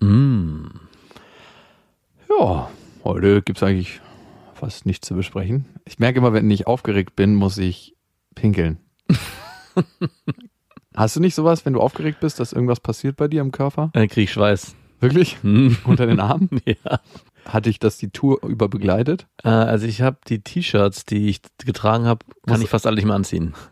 [0.00, 0.66] Mm.
[2.28, 2.70] Ja,
[3.04, 4.00] heute gibt's eigentlich
[4.54, 5.66] fast nichts zu besprechen.
[5.84, 7.94] Ich merke immer, wenn ich aufgeregt bin, muss ich
[8.34, 8.78] pinkeln.
[10.96, 13.90] Hast du nicht sowas, wenn du aufgeregt bist, dass irgendwas passiert bei dir im Körper?
[13.92, 14.74] Dann krieg ich Schweiß.
[15.00, 15.36] Wirklich?
[15.42, 15.76] Hm.
[15.84, 16.48] Unter den Armen?
[16.64, 17.00] Ja.
[17.46, 19.28] Hatte ich das die Tour über begleitet?
[19.44, 22.96] Äh, also ich habe die T-Shirts, die ich getragen habe, kann Was- ich fast alle
[22.96, 23.54] nicht mehr anziehen.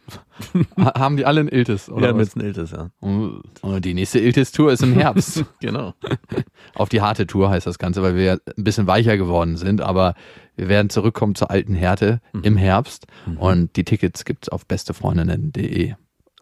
[0.79, 1.89] Ha haben die alle einen Iltis?
[1.89, 2.91] Oder ja, mit Iltis, ja.
[3.01, 3.43] Und
[3.85, 5.45] die nächste Iltis-Tour ist im Herbst.
[5.61, 5.95] Genau.
[6.75, 9.81] Auf die harte Tour heißt das Ganze, weil wir ja ein bisschen weicher geworden sind,
[9.81, 10.15] aber
[10.57, 13.07] wir werden zurückkommen zur alten Härte im Herbst
[13.39, 15.95] und die Tickets gibt's auf bestefreundinnen.de.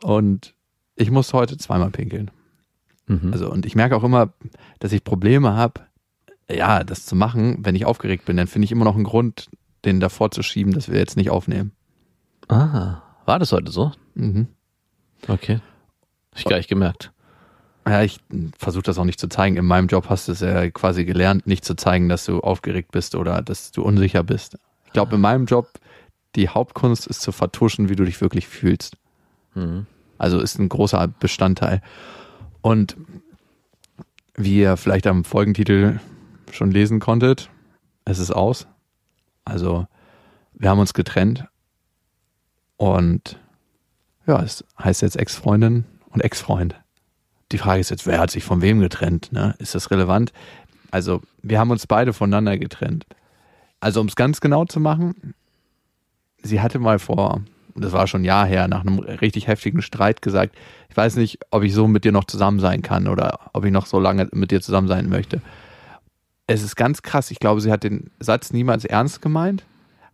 [0.03, 0.55] Und
[0.97, 2.31] ich muss heute zweimal pinkeln.
[3.07, 3.31] Mhm.
[3.33, 4.33] Also und ich merke auch immer,
[4.79, 5.83] dass ich Probleme habe,
[6.57, 9.49] ja, das zu machen, wenn ich aufgeregt bin, dann finde ich immer noch einen Grund,
[9.85, 11.73] den davor zu schieben, dass wir jetzt nicht aufnehmen.
[12.49, 13.93] Ah, war das heute so?
[14.15, 14.49] Mhm.
[15.29, 15.61] Okay.
[16.33, 17.13] Hab ich gar nicht gemerkt.
[17.87, 18.21] Ja, ich
[18.59, 19.57] versuche das auch nicht zu zeigen.
[19.57, 22.93] In meinem Job hast du es ja quasi gelernt, nicht zu zeigen, dass du aufgeregt
[22.93, 24.57] bist oder dass du unsicher bist.
[24.87, 25.69] Ich glaube, in meinem Job,
[26.37, 28.97] die Hauptkunst ist zu vertuschen, wie du dich wirklich fühlst.
[29.55, 29.87] Mhm.
[30.19, 31.83] Also ist ein großer Bestandteil.
[32.61, 32.97] Und
[34.37, 35.99] wie ihr vielleicht am Folgentitel
[36.53, 37.51] schon lesen konntet,
[38.05, 38.67] es ist aus.
[39.45, 39.87] Also
[40.55, 41.47] wir haben uns getrennt
[42.77, 43.39] und
[44.27, 46.77] ja, es heißt jetzt Ex-Freundin und Ex-Freund.
[47.51, 49.33] Die Frage ist jetzt, wer hat sich von wem getrennt?
[49.33, 49.55] Ne?
[49.59, 50.33] Ist das relevant?
[50.91, 53.07] Also wir haben uns beide voneinander getrennt.
[53.81, 55.35] Also um es ganz genau zu machen,
[56.43, 57.43] sie hatte mal vor,
[57.75, 60.55] das war schon ein Jahr her, nach einem richtig heftigen Streit gesagt,
[60.89, 63.73] ich weiß nicht, ob ich so mit dir noch zusammen sein kann oder ob ich
[63.73, 65.41] noch so lange mit dir zusammen sein möchte.
[66.53, 67.31] Es ist ganz krass.
[67.31, 69.65] Ich glaube, sie hat den Satz niemals ernst gemeint,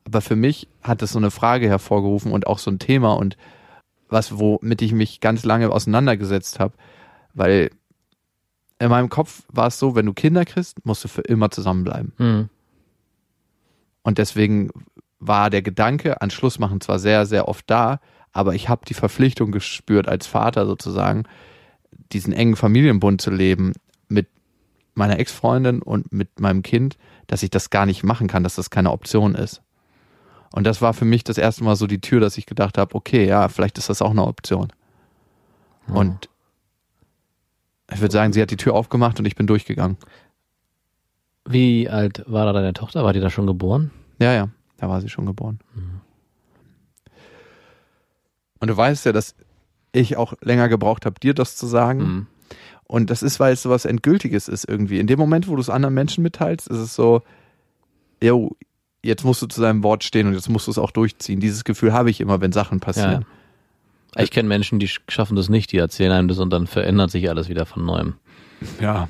[0.04, 3.36] aber für mich hat das so eine Frage hervorgerufen und auch so ein Thema und
[4.08, 6.74] was, womit ich mich ganz lange auseinandergesetzt habe,
[7.34, 7.70] weil
[8.78, 12.12] in meinem Kopf war es so, wenn du Kinder kriegst, musst du für immer zusammenbleiben.
[12.18, 12.48] Mhm.
[14.02, 14.70] Und deswegen
[15.18, 18.00] war der Gedanke an Schluss machen zwar sehr, sehr oft da,
[18.32, 21.24] aber ich habe die Verpflichtung gespürt, als Vater sozusagen,
[22.12, 23.72] diesen engen Familienbund zu leben
[24.08, 24.28] mit
[24.98, 28.70] meiner Ex-Freundin und mit meinem Kind, dass ich das gar nicht machen kann, dass das
[28.70, 29.62] keine Option ist.
[30.52, 32.94] Und das war für mich das erste Mal so die Tür, dass ich gedacht habe,
[32.94, 34.68] okay, ja, vielleicht ist das auch eine Option.
[35.88, 36.28] Und
[37.90, 39.96] ich würde sagen, sie hat die Tür aufgemacht und ich bin durchgegangen.
[41.46, 43.04] Wie alt war da deine Tochter?
[43.04, 43.90] War die da schon geboren?
[44.18, 45.60] Ja, ja, da war sie schon geboren.
[48.60, 49.34] Und du weißt ja, dass
[49.92, 51.98] ich auch länger gebraucht habe, dir das zu sagen.
[52.00, 52.26] Mhm.
[52.88, 54.98] Und das ist, weil es so was Endgültiges ist irgendwie.
[54.98, 57.22] In dem Moment, wo du es anderen Menschen mitteilst, ist es so,
[58.22, 58.56] yo,
[59.02, 61.38] jetzt musst du zu deinem Wort stehen und jetzt musst du es auch durchziehen.
[61.38, 63.26] Dieses Gefühl habe ich immer, wenn Sachen passieren.
[64.16, 67.28] Ich kenne Menschen, die schaffen das nicht, die erzählen einem das und dann verändert sich
[67.28, 68.14] alles wieder von neuem.
[68.80, 69.08] Ja.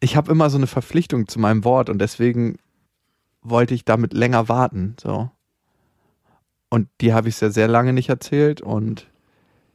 [0.00, 2.56] Ich habe immer so eine Verpflichtung zu meinem Wort und deswegen
[3.42, 4.96] wollte ich damit länger warten.
[4.98, 5.30] So.
[6.70, 9.06] Und die habe ich sehr, sehr lange nicht erzählt und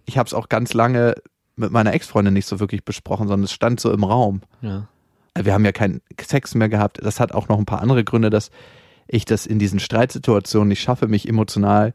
[0.05, 1.15] ich habe es auch ganz lange
[1.55, 4.41] mit meiner Ex-Freundin nicht so wirklich besprochen, sondern es stand so im Raum.
[4.61, 4.87] Ja.
[5.37, 6.99] Wir haben ja keinen Sex mehr gehabt.
[7.03, 8.51] Das hat auch noch ein paar andere Gründe, dass
[9.07, 11.93] ich das in diesen Streitsituationen nicht schaffe, mich emotional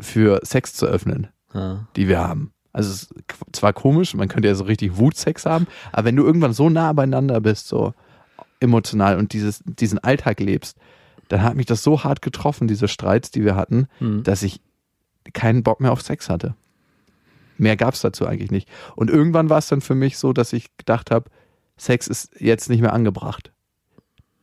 [0.00, 1.86] für Sex zu öffnen ja.
[1.96, 2.52] die wir haben.
[2.72, 3.14] Also es ist
[3.52, 6.92] zwar komisch, man könnte ja so richtig Wutsex haben, aber wenn du irgendwann so nah
[6.92, 7.94] beieinander bist, so
[8.58, 10.76] emotional und dieses, diesen Alltag lebst,
[11.28, 14.24] dann hat mich das so hart getroffen, diese Streits, die wir hatten, Mhm.
[14.24, 14.60] dass ich
[15.32, 16.54] keinen Bock mehr auf Sex hatte.
[17.56, 18.68] Mehr gab's dazu eigentlich nicht.
[18.96, 21.30] Und irgendwann war es dann für mich so, dass ich gedacht habe,
[21.76, 23.52] Sex ist jetzt nicht mehr angebracht.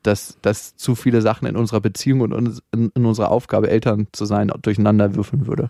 [0.03, 4.07] Dass, dass zu viele Sachen in unserer Beziehung und uns- in, in unserer Aufgabe, Eltern
[4.11, 5.69] zu sein, durcheinander würfeln würde.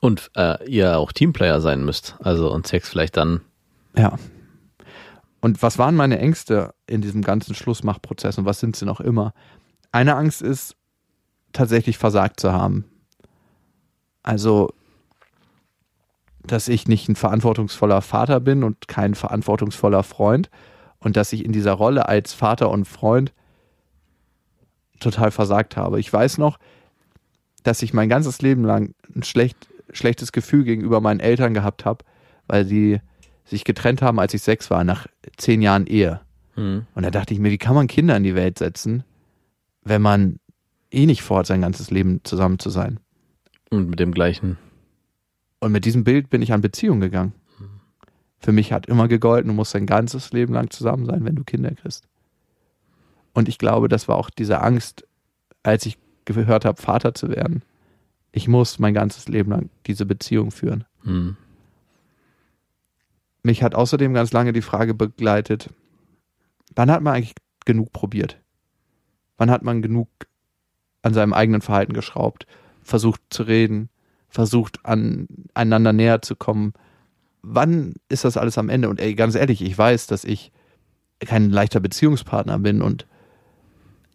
[0.00, 2.16] Und äh, ihr auch Teamplayer sein müsst.
[2.20, 3.40] Also und Sex vielleicht dann.
[3.96, 4.18] Ja.
[5.40, 9.32] Und was waren meine Ängste in diesem ganzen Schlussmachprozess und was sind sie noch immer?
[9.92, 10.74] Eine Angst ist,
[11.52, 12.84] tatsächlich versagt zu haben.
[14.22, 14.70] Also,
[16.52, 20.50] dass ich nicht ein verantwortungsvoller Vater bin und kein verantwortungsvoller Freund
[20.98, 23.32] und dass ich in dieser Rolle als Vater und Freund
[25.00, 26.00] total versagt habe.
[26.00, 26.58] Ich weiß noch,
[27.62, 32.04] dass ich mein ganzes Leben lang ein schlecht, schlechtes Gefühl gegenüber meinen Eltern gehabt habe,
[32.46, 33.00] weil sie
[33.44, 35.06] sich getrennt haben, als ich sechs war, nach
[35.36, 36.20] zehn Jahren Ehe.
[36.54, 36.86] Hm.
[36.94, 39.04] Und da dachte ich mir, wie kann man Kinder in die Welt setzen,
[39.84, 40.38] wenn man
[40.90, 43.00] eh nicht vorhat, sein ganzes Leben zusammen zu sein?
[43.70, 44.58] Und mit dem gleichen.
[45.60, 47.32] Und mit diesem Bild bin ich an Beziehung gegangen.
[48.40, 51.42] Für mich hat immer gegolten, du musst dein ganzes Leben lang zusammen sein, wenn du
[51.42, 52.06] Kinder kriegst.
[53.32, 55.06] Und ich glaube, das war auch diese Angst,
[55.62, 57.62] als ich gehört habe, Vater zu werden.
[58.30, 60.84] Ich muss mein ganzes Leben lang diese Beziehung führen.
[61.02, 61.36] Hm.
[63.42, 65.70] Mich hat außerdem ganz lange die Frage begleitet,
[66.74, 67.34] wann hat man eigentlich
[67.64, 68.40] genug probiert?
[69.36, 70.08] Wann hat man genug
[71.02, 72.46] an seinem eigenen Verhalten geschraubt,
[72.82, 73.88] versucht zu reden,
[74.28, 76.72] versucht an einander näher zu kommen?
[77.42, 78.88] Wann ist das alles am Ende?
[78.88, 80.52] Und ey, ganz ehrlich, ich weiß, dass ich
[81.20, 83.06] kein leichter Beziehungspartner bin und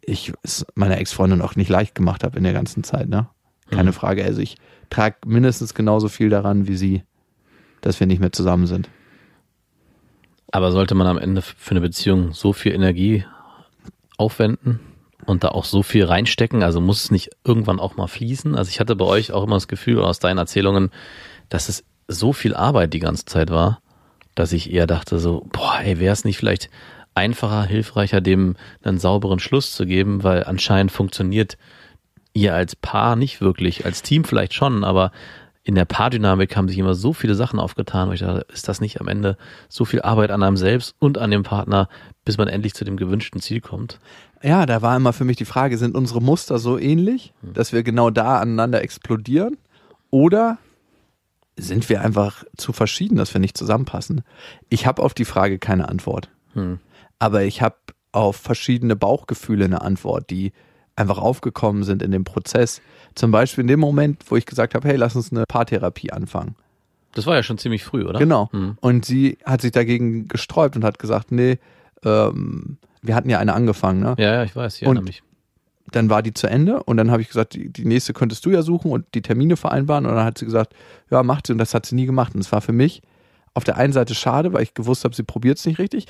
[0.02, 3.28] ich es meiner Ex-Freundin auch nicht leicht gemacht habe in der ganzen Zeit, ne?
[3.70, 3.94] Keine Mhm.
[3.94, 4.24] Frage.
[4.24, 4.56] Also ich
[4.90, 7.02] trage mindestens genauso viel daran wie sie,
[7.80, 8.88] dass wir nicht mehr zusammen sind.
[10.52, 13.24] Aber sollte man am Ende für eine Beziehung so viel Energie
[14.18, 14.80] aufwenden
[15.26, 16.62] und da auch so viel reinstecken?
[16.62, 18.54] Also muss es nicht irgendwann auch mal fließen?
[18.54, 20.90] Also ich hatte bei euch auch immer das Gefühl aus deinen Erzählungen,
[21.48, 23.80] dass es so viel Arbeit die ganze Zeit war,
[24.34, 26.70] dass ich eher dachte so, boah, ey, wäre es nicht vielleicht
[27.14, 31.56] einfacher, hilfreicher, dem einen sauberen Schluss zu geben, weil anscheinend funktioniert
[32.32, 35.12] ihr als Paar nicht wirklich, als Team vielleicht schon, aber
[35.62, 38.82] in der Paardynamik haben sich immer so viele Sachen aufgetan, wo ich dachte, ist das
[38.82, 39.38] nicht am Ende
[39.68, 41.88] so viel Arbeit an einem selbst und an dem Partner,
[42.24, 43.98] bis man endlich zu dem gewünschten Ziel kommt?
[44.44, 47.82] Ja, da war immer für mich die Frage, sind unsere Muster so ähnlich, dass wir
[47.82, 49.56] genau da aneinander explodieren?
[50.10, 50.58] Oder
[51.56, 54.22] sind wir einfach zu verschieden, dass wir nicht zusammenpassen?
[54.68, 56.28] Ich habe auf die Frage keine Antwort.
[56.52, 56.78] Hm.
[57.18, 57.76] Aber ich habe
[58.12, 60.52] auf verschiedene Bauchgefühle eine Antwort, die
[60.94, 62.82] einfach aufgekommen sind in dem Prozess.
[63.14, 66.54] Zum Beispiel in dem Moment, wo ich gesagt habe, hey, lass uns eine Paartherapie anfangen.
[67.14, 68.18] Das war ja schon ziemlich früh, oder?
[68.18, 68.50] Genau.
[68.52, 68.76] Hm.
[68.82, 71.58] Und sie hat sich dagegen gesträubt und hat gesagt, nee,
[72.04, 74.14] ähm, wir hatten ja eine angefangen, ne?
[74.18, 75.22] Ja, ja, ich weiß, ich erinnere mich.
[75.92, 78.50] dann war die zu Ende und dann habe ich gesagt, die, die nächste könntest du
[78.50, 80.74] ja suchen und die Termine vereinbaren und dann hat sie gesagt,
[81.10, 83.02] ja, macht sie und das hat sie nie gemacht und es war für mich
[83.52, 86.06] auf der einen Seite schade, weil ich gewusst habe, sie probiert es nicht richtig.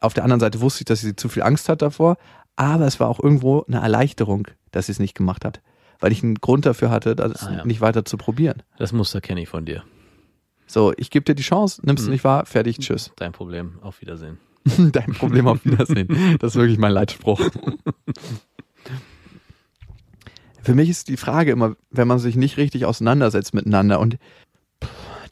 [0.00, 2.16] Auf der anderen Seite wusste ich, dass sie zu viel Angst hat davor,
[2.56, 5.60] aber es war auch irgendwo eine Erleichterung, dass sie es nicht gemacht hat,
[6.00, 7.64] weil ich einen Grund dafür hatte, das Ah, ja.
[7.64, 8.62] nicht weiter zu probieren.
[8.78, 9.84] Das Muster kenne ich von dir.
[10.66, 13.12] So, ich gebe dir die Chance, nimmst du nicht wahr, fertig, tschüss.
[13.16, 13.78] Dein Problem.
[13.82, 14.38] Auf Wiedersehen.
[14.92, 16.08] Dein Problem auf Wiedersehen.
[16.38, 17.40] Das ist wirklich mein Leitspruch.
[20.62, 24.18] Für mich ist die Frage immer, wenn man sich nicht richtig auseinandersetzt miteinander und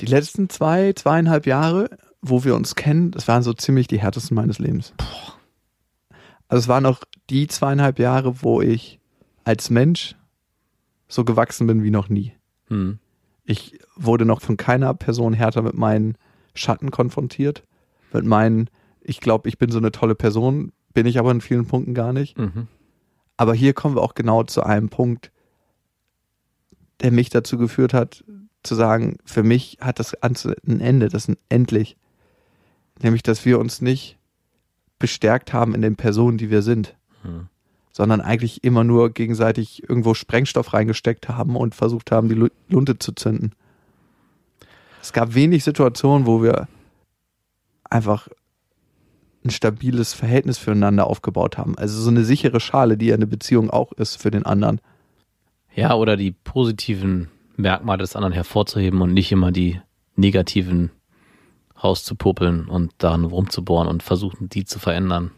[0.01, 1.91] die letzten zwei, zweieinhalb Jahre,
[2.23, 4.95] wo wir uns kennen, das waren so ziemlich die härtesten meines Lebens.
[6.49, 9.01] Also es waren auch die zweieinhalb Jahre, wo ich
[9.45, 10.17] als Mensch
[11.09, 12.33] so gewachsen bin wie noch nie.
[12.69, 12.99] Hm.
[13.45, 16.17] Ich wurde noch von keiner Person härter mit meinen
[16.55, 17.65] Schatten konfrontiert.
[18.13, 18.69] Mit meinen,
[19.09, 22.13] ich glaube, ich bin so eine tolle Person, bin ich aber in vielen Punkten gar
[22.13, 22.37] nicht.
[22.39, 22.69] Mhm.
[23.37, 25.31] Aber hier kommen wir auch genau zu einem Punkt,
[27.01, 28.25] der mich dazu geführt hat,
[28.65, 31.97] zu sagen, für mich hat das Ganze ein Ende, das ist ein endlich.
[33.01, 34.19] Nämlich, dass wir uns nicht
[34.99, 37.49] bestärkt haben in den Personen, die wir sind, Hm.
[37.93, 42.99] sondern eigentlich immer nur gegenseitig irgendwo Sprengstoff reingesteckt haben und versucht haben, die Lu- Lunte
[42.99, 43.53] zu zünden.
[45.01, 46.67] Es gab wenig Situationen, wo wir
[47.89, 48.29] einfach
[49.49, 51.77] ein stabiles Verhältnis füreinander aufgebaut haben.
[51.77, 54.81] Also so eine sichere Schale, die ja eine Beziehung auch ist für den anderen.
[55.75, 59.81] Ja, oder die positiven Merkmale des anderen hervorzuheben und nicht immer die
[60.17, 60.91] negativen
[61.83, 65.31] rauszupopeln und daran rumzubohren und versuchen, die zu verändern.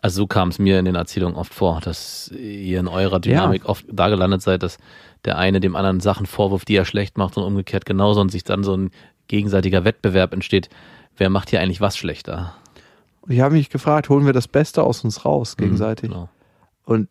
[0.00, 3.64] Also so kam es mir in den Erzählungen oft vor, dass ihr in eurer Dynamik
[3.68, 4.78] oft da gelandet seid, dass
[5.24, 8.44] der eine dem anderen Sachen vorwirft, die er schlecht macht und umgekehrt genauso und sich
[8.44, 8.90] dann so ein
[9.26, 10.68] gegenseitiger Wettbewerb entsteht.
[11.18, 12.54] Wer macht hier eigentlich was schlechter?
[13.20, 16.08] Und ich habe mich gefragt, holen wir das Beste aus uns raus gegenseitig?
[16.10, 16.28] Mhm, Genau.
[16.84, 17.08] Und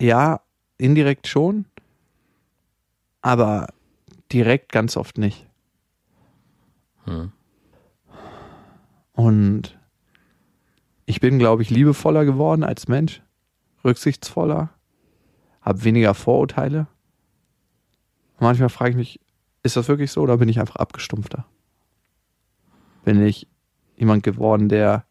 [0.00, 0.40] ja,
[0.78, 1.66] indirekt schon,
[3.20, 3.68] aber
[4.32, 5.46] direkt ganz oft nicht.
[7.04, 7.30] Hm.
[9.12, 9.78] Und
[11.04, 13.22] ich bin, glaube ich, liebevoller geworden als Mensch,
[13.84, 14.70] rücksichtsvoller,
[15.60, 16.86] habe weniger Vorurteile.
[18.38, 19.20] Manchmal frage ich mich,
[19.62, 21.44] ist das wirklich so oder bin ich einfach abgestumpfter?
[23.04, 23.46] Bin ich
[23.96, 25.04] jemand geworden, der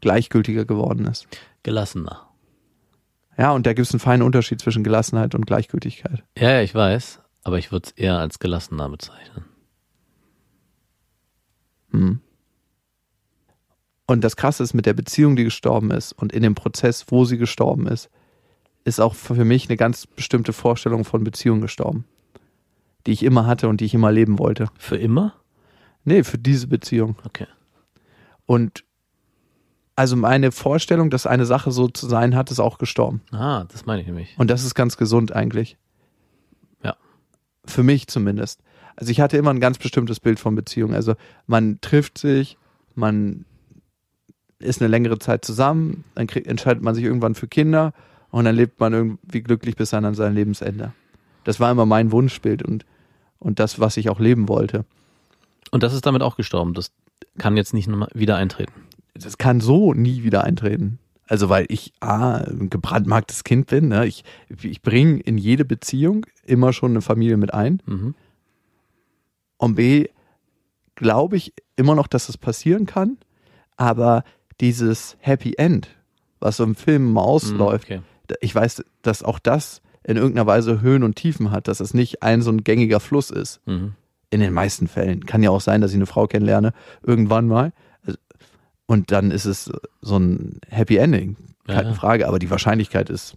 [0.00, 1.26] gleichgültiger geworden ist?
[1.62, 2.28] Gelassener.
[3.36, 6.24] Ja, und da gibt es einen feinen Unterschied zwischen Gelassenheit und Gleichgültigkeit.
[6.36, 9.44] Ja, ja, ich weiß, aber ich würde es eher als gelassener bezeichnen.
[11.90, 12.20] Hm.
[14.06, 17.24] Und das Krasse ist, mit der Beziehung, die gestorben ist und in dem Prozess, wo
[17.24, 18.10] sie gestorben ist,
[18.84, 22.06] ist auch für mich eine ganz bestimmte Vorstellung von Beziehung gestorben,
[23.06, 24.68] die ich immer hatte und die ich immer leben wollte.
[24.78, 25.34] Für immer?
[26.04, 27.16] Nee, für diese Beziehung.
[27.24, 27.46] Okay.
[28.46, 28.84] Und
[29.94, 33.20] also meine Vorstellung, dass eine Sache so zu sein hat, ist auch gestorben.
[33.32, 34.34] Ah, das meine ich nämlich.
[34.38, 35.76] Und das ist ganz gesund eigentlich.
[36.84, 36.96] Ja.
[37.64, 38.62] Für mich zumindest.
[38.94, 40.94] Also ich hatte immer ein ganz bestimmtes Bild von Beziehung.
[40.94, 41.14] Also
[41.46, 42.58] man trifft sich,
[42.94, 43.44] man
[44.60, 47.92] ist eine längere Zeit zusammen, dann krieg, entscheidet man sich irgendwann für Kinder
[48.30, 50.92] und dann lebt man irgendwie glücklich bis an sein Lebensende.
[51.44, 52.84] Das war immer mein Wunschbild und,
[53.38, 54.84] und das, was ich auch leben wollte.
[55.70, 56.74] Und das ist damit auch gestorben.
[56.74, 56.92] Das
[57.38, 58.72] kann jetzt nicht wieder eintreten.
[59.14, 60.98] Das kann so nie wieder eintreten.
[61.26, 63.88] Also weil ich A, ein gebrandmarktes Kind bin.
[63.88, 64.06] Ne?
[64.06, 64.24] Ich,
[64.62, 67.82] ich bringe in jede Beziehung immer schon eine Familie mit ein.
[67.84, 68.14] Mhm.
[69.58, 70.06] Und B,
[70.94, 73.18] glaube ich immer noch, dass das passieren kann.
[73.76, 74.24] Aber
[74.60, 75.88] dieses Happy End,
[76.40, 77.96] was so im Film ausläuft, Mhm,
[78.28, 78.36] okay.
[78.40, 82.22] ich weiß, dass auch das in irgendeiner Weise Höhen und Tiefen hat, dass es nicht
[82.22, 83.60] ein so ein gängiger Fluss ist.
[83.66, 83.92] Mhm.
[84.30, 85.24] In den meisten Fällen.
[85.24, 87.72] Kann ja auch sein, dass ich eine Frau kennenlerne, irgendwann mal.
[88.86, 89.70] Und dann ist es
[90.00, 91.36] so ein Happy Ending.
[91.66, 91.94] Keine ja.
[91.94, 92.26] Frage.
[92.26, 93.36] Aber die Wahrscheinlichkeit ist,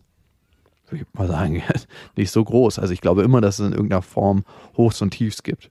[0.88, 1.62] würde ich mal sagen,
[2.15, 2.79] nicht so groß.
[2.79, 4.43] Also ich glaube immer, dass es in irgendeiner Form
[4.77, 5.69] Hochs und Tiefs gibt.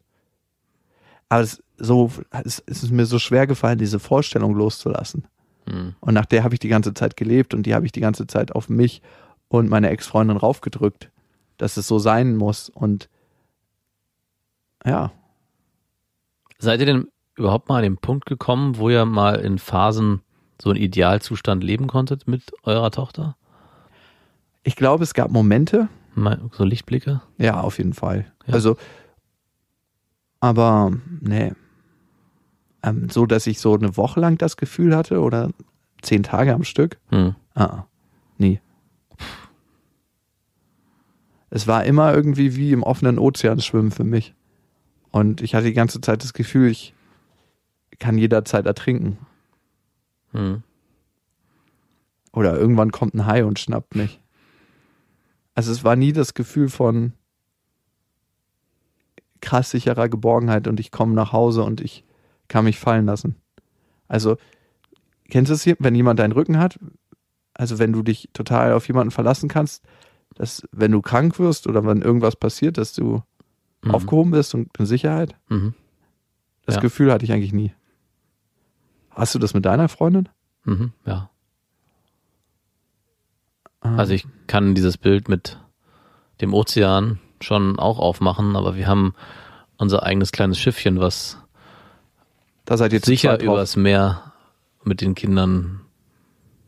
[1.29, 2.11] Aber es, so,
[2.45, 5.27] es, es ist mir so schwer gefallen, diese Vorstellung loszulassen.
[5.67, 5.95] Mhm.
[6.01, 8.27] Und nach der habe ich die ganze Zeit gelebt und die habe ich die ganze
[8.27, 9.01] Zeit auf mich
[9.49, 11.11] und meine Ex-Freundin raufgedrückt,
[11.57, 12.69] dass es so sein muss.
[12.69, 13.09] Und
[14.85, 15.13] ja,
[16.61, 20.21] Seid ihr denn überhaupt mal an den Punkt gekommen, wo ihr mal in Phasen
[20.61, 23.37] so einen Idealzustand leben konntet mit eurer Tochter?
[24.63, 25.89] ich glaube, es gab Momente,
[26.53, 27.23] so Lichtblicke?
[27.39, 28.31] ja, auf jeden Fall.
[28.47, 28.55] Ja.
[28.55, 28.77] Also,
[30.41, 31.53] aber nee.
[32.83, 35.51] Ähm, so, dass ich so eine Woche lang das Gefühl hatte oder
[36.03, 36.99] zehn Tage am Stück.
[37.09, 37.37] Hm.
[37.55, 37.85] Ah,
[38.37, 38.61] nie.
[41.49, 44.35] Es war immer irgendwie wie im offenen Ozean schwimmen für mich.
[45.11, 46.95] Und ich hatte die ganze Zeit das Gefühl, ich
[47.99, 49.19] kann jederzeit ertrinken.
[50.33, 50.63] Hm.
[52.33, 54.21] Oder irgendwann kommt ein Hai und schnappt mich.
[55.55, 57.13] Also es war nie das Gefühl von
[59.41, 62.05] krass sicherer Geborgenheit und ich komme nach Hause und ich
[62.49, 63.37] kann mich fallen lassen.
[64.07, 64.37] Also,
[65.31, 66.79] kennst du es hier, wenn jemand deinen Rücken hat?
[67.55, 69.85] Also wenn du dich total auf jemanden verlassen kannst,
[70.35, 73.23] dass wenn du krank wirst oder wenn irgendwas passiert, dass du
[73.83, 73.91] Mhm.
[73.93, 75.35] aufgehoben bist und in Sicherheit?
[75.49, 75.75] Mhm.
[76.67, 76.81] Das Ja.
[76.81, 77.73] Gefühl hatte ich eigentlich nie.
[79.11, 80.29] Hast du das mit deiner Freundin?
[80.65, 80.93] Mhm.
[81.07, 81.31] Ja.
[83.81, 83.97] Ah.
[83.97, 85.59] Also ich kann dieses Bild mit
[86.41, 89.15] dem Ozean schon auch aufmachen, aber wir haben
[89.79, 91.39] unser eigenes kleines Schiffchen, was
[92.67, 94.33] da seid ihr sicher übers Meer
[94.85, 95.81] mit den Kindern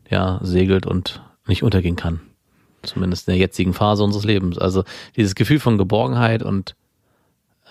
[0.09, 2.19] ja segelt und nicht untergehen kann.
[2.81, 4.57] Zumindest in der jetzigen Phase unseres Lebens.
[4.57, 4.83] Also
[5.15, 6.75] dieses Gefühl von Geborgenheit und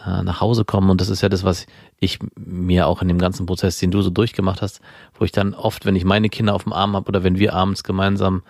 [0.06, 1.66] äh, nach Hause kommen und das ist ja das, was
[1.98, 4.80] ich mir auch in dem ganzen Prozess, den du so durchgemacht hast,
[5.18, 7.54] wo ich dann oft, wenn ich meine Kinder auf dem Arm habe oder wenn wir
[7.54, 8.42] abends gemeinsam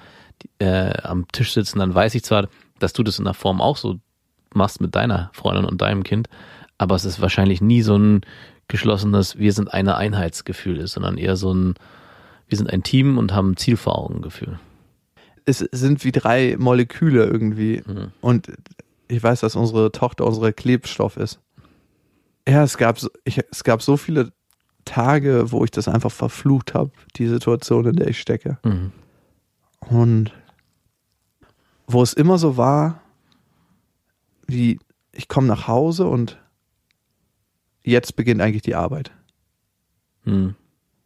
[0.58, 3.76] äh, am Tisch sitzen, dann weiß ich zwar, dass du das in der Form auch
[3.76, 3.96] so
[4.54, 6.28] machst mit deiner Freundin und deinem Kind,
[6.78, 8.22] aber es ist wahrscheinlich nie so ein
[8.68, 11.74] geschlossenes, wir sind eine Einheitsgefühl ist, sondern eher so ein,
[12.48, 14.58] wir sind ein Team und haben ein Ziel vor Augen Gefühl.
[15.44, 17.82] es sind wie drei Moleküle irgendwie.
[17.86, 18.12] Mhm.
[18.20, 18.52] Und
[19.12, 21.40] ich weiß, dass unsere Tochter unsere Klebstoff ist.
[22.48, 24.32] Ja, es gab, so- ich, es gab so viele
[24.84, 28.58] Tage, wo ich das einfach verflucht habe, die Situation, in der ich stecke.
[28.64, 28.92] Mhm.
[29.88, 30.32] Und
[31.86, 33.00] wo es immer so war,
[34.46, 34.80] wie
[35.12, 36.40] ich komme nach Hause und
[37.84, 39.12] jetzt beginnt eigentlich die Arbeit.
[40.24, 40.54] Mhm.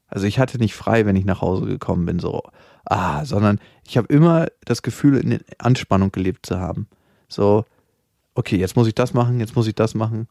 [0.07, 2.45] Also ich hatte nicht frei, wenn ich nach Hause gekommen bin, so,
[2.85, 6.87] ah, sondern ich habe immer das Gefühl, in Anspannung gelebt zu haben.
[7.29, 7.65] So,
[8.37, 10.29] okay, jetzt muss ich das machen, jetzt muss ich das machen.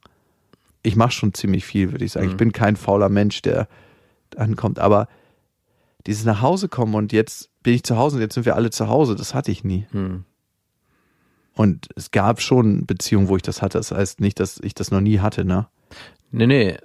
[0.83, 2.27] Ich mache schon ziemlich viel, würde ich sagen.
[2.27, 2.37] Ich Mhm.
[2.37, 3.67] bin kein fauler Mensch, der
[4.37, 5.07] ankommt, aber
[6.07, 8.69] dieses nach Hause kommen und jetzt bin ich zu Hause und jetzt sind wir alle
[8.69, 9.87] zu Hause, das hatte ich nie.
[9.91, 10.23] Mhm.
[11.55, 13.77] Und es gab schon Beziehungen, wo ich das hatte.
[13.77, 15.67] Das heißt nicht, dass ich das noch nie hatte, ne?
[16.31, 16.77] Nee, nee,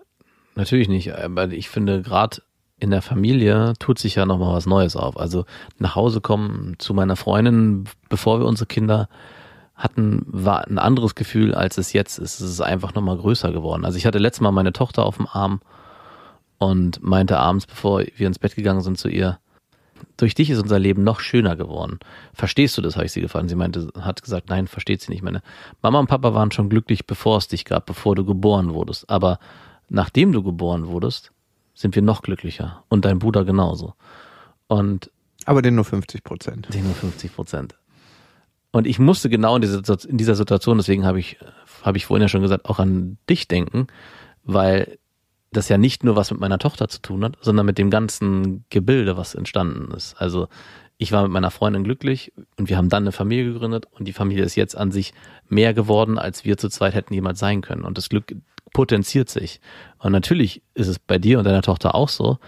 [0.54, 1.12] natürlich nicht.
[1.14, 2.40] Aber ich finde, gerade
[2.78, 5.18] in der Familie tut sich ja nochmal was Neues auf.
[5.18, 5.44] Also
[5.78, 9.08] nach Hause kommen zu meiner Freundin, bevor wir unsere Kinder
[9.80, 12.40] hatten, war ein anderes Gefühl, als es jetzt ist.
[12.40, 13.84] Es ist einfach nochmal größer geworden.
[13.84, 15.60] Also ich hatte letztes Mal meine Tochter auf dem Arm
[16.58, 19.38] und meinte abends, bevor wir ins Bett gegangen sind, zu ihr,
[20.18, 21.98] durch dich ist unser Leben noch schöner geworden.
[22.34, 23.48] Verstehst du das, habe ich sie gefragt.
[23.48, 25.22] Sie meinte, hat gesagt, nein, versteht sie nicht.
[25.22, 25.42] Meine
[25.80, 29.08] Mama und Papa waren schon glücklich, bevor es dich gab, bevor du geboren wurdest.
[29.08, 29.38] Aber
[29.88, 31.32] nachdem du geboren wurdest,
[31.74, 32.84] sind wir noch glücklicher.
[32.90, 33.94] Und dein Bruder genauso.
[34.68, 35.10] Und
[35.46, 36.74] Aber den nur 50 Prozent.
[36.74, 37.76] den nur 50 Prozent.
[38.72, 41.38] Und ich musste genau in dieser, in dieser Situation, deswegen habe ich,
[41.82, 43.88] habe ich vorhin ja schon gesagt, auch an dich denken,
[44.44, 44.98] weil
[45.52, 48.64] das ja nicht nur was mit meiner Tochter zu tun hat, sondern mit dem ganzen
[48.70, 50.14] Gebilde, was entstanden ist.
[50.20, 50.48] Also
[50.96, 54.12] ich war mit meiner Freundin glücklich und wir haben dann eine Familie gegründet und die
[54.12, 55.12] Familie ist jetzt an sich
[55.48, 57.84] mehr geworden, als wir zu zweit hätten jemals sein können.
[57.84, 58.36] Und das Glück
[58.72, 59.60] potenziert sich.
[59.98, 62.38] Und natürlich ist es bei dir und deiner Tochter auch so,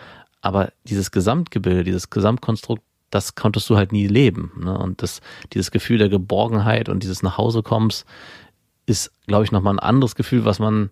[0.40, 4.52] aber dieses Gesamtgebilde, dieses Gesamtkonstrukt, das konntest du halt nie leben.
[4.64, 4.76] Ne?
[4.76, 5.20] Und das,
[5.52, 8.04] dieses Gefühl der Geborgenheit und dieses Nachhausekommens
[8.86, 10.90] ist, glaube ich, nochmal ein anderes Gefühl, was man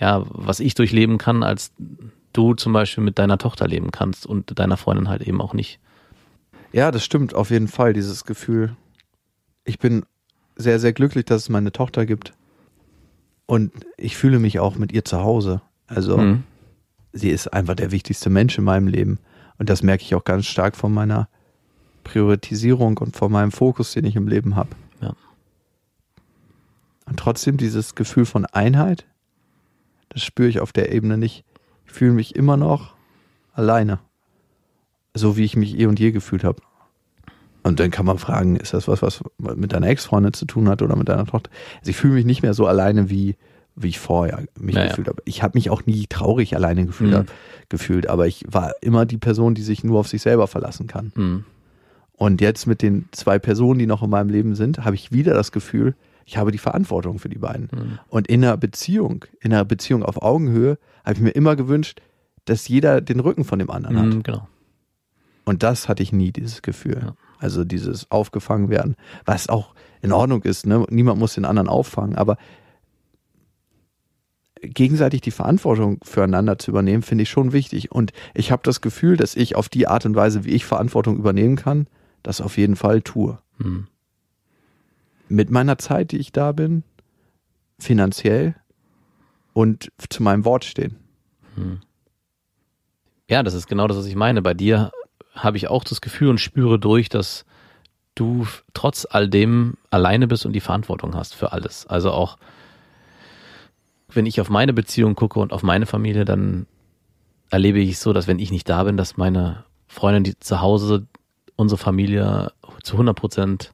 [0.00, 1.72] ja, was ich durchleben kann, als
[2.32, 5.78] du zum Beispiel mit deiner Tochter leben kannst und deiner Freundin halt eben auch nicht.
[6.72, 8.76] Ja, das stimmt auf jeden Fall, dieses Gefühl.
[9.64, 10.04] Ich bin
[10.56, 12.32] sehr, sehr glücklich, dass es meine Tochter gibt.
[13.46, 15.60] Und ich fühle mich auch mit ihr zu Hause.
[15.86, 16.44] Also, mhm.
[17.12, 19.18] sie ist einfach der wichtigste Mensch in meinem Leben.
[19.58, 21.28] Und das merke ich auch ganz stark von meiner
[22.10, 24.70] Priorisierung und von meinem Fokus, den ich im Leben habe.
[25.00, 25.14] Ja.
[27.06, 29.06] Und trotzdem dieses Gefühl von Einheit,
[30.08, 31.44] das spüre ich auf der Ebene nicht.
[31.86, 32.94] Ich fühle mich immer noch
[33.52, 34.00] alleine.
[35.14, 36.62] So wie ich mich eh und je gefühlt habe.
[37.62, 40.82] Und dann kann man fragen, ist das was, was mit deiner Ex-Freundin zu tun hat
[40.82, 41.50] oder mit deiner Tochter?
[41.80, 43.36] Also ich fühle mich nicht mehr so alleine wie,
[43.76, 44.88] wie ich vorher mich naja.
[44.88, 45.22] gefühlt habe.
[45.26, 47.26] Ich habe mich auch nie traurig alleine gefühlt, mhm.
[47.68, 51.12] gefühlt, aber ich war immer die Person, die sich nur auf sich selber verlassen kann.
[51.14, 51.44] Mhm.
[52.20, 55.32] Und jetzt mit den zwei Personen, die noch in meinem Leben sind, habe ich wieder
[55.32, 55.94] das Gefühl,
[56.26, 57.70] ich habe die Verantwortung für die beiden.
[57.72, 57.98] Mhm.
[58.08, 62.02] Und in einer Beziehung, in einer Beziehung auf Augenhöhe, habe ich mir immer gewünscht,
[62.44, 64.06] dass jeder den Rücken von dem anderen hat.
[64.06, 64.46] Mhm, genau.
[65.46, 67.00] Und das hatte ich nie, dieses Gefühl.
[67.02, 67.14] Ja.
[67.38, 70.84] Also dieses aufgefangen werden, was auch in Ordnung ist, ne?
[70.90, 72.36] Niemand muss den anderen auffangen, aber
[74.60, 77.90] gegenseitig die Verantwortung füreinander zu übernehmen, finde ich schon wichtig.
[77.90, 81.16] Und ich habe das Gefühl, dass ich auf die Art und Weise, wie ich Verantwortung
[81.16, 81.86] übernehmen kann,
[82.22, 83.38] das auf jeden Fall tue.
[83.58, 83.86] Mhm
[85.30, 86.82] mit meiner Zeit, die ich da bin,
[87.78, 88.56] finanziell
[89.54, 90.96] und zu meinem Wort stehen.
[91.54, 91.80] Hm.
[93.28, 94.42] Ja, das ist genau das, was ich meine.
[94.42, 94.90] Bei dir
[95.32, 97.44] habe ich auch das Gefühl und spüre durch, dass
[98.16, 101.86] du trotz all dem alleine bist und die Verantwortung hast für alles.
[101.86, 102.36] Also auch
[104.08, 106.66] wenn ich auf meine Beziehung gucke und auf meine Familie, dann
[107.50, 110.60] erlebe ich es so, dass wenn ich nicht da bin, dass meine Freundin die zu
[110.60, 111.06] Hause
[111.60, 113.72] unsere Familie zu 100 Prozent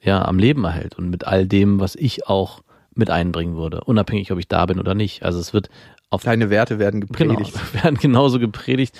[0.00, 2.62] ja am Leben erhält und mit all dem, was ich auch
[2.94, 5.24] mit einbringen würde, unabhängig, ob ich da bin oder nicht.
[5.24, 5.70] Also es wird
[6.10, 8.96] auf deine Werte werden gepredigt, genau, werden genauso gepredigt,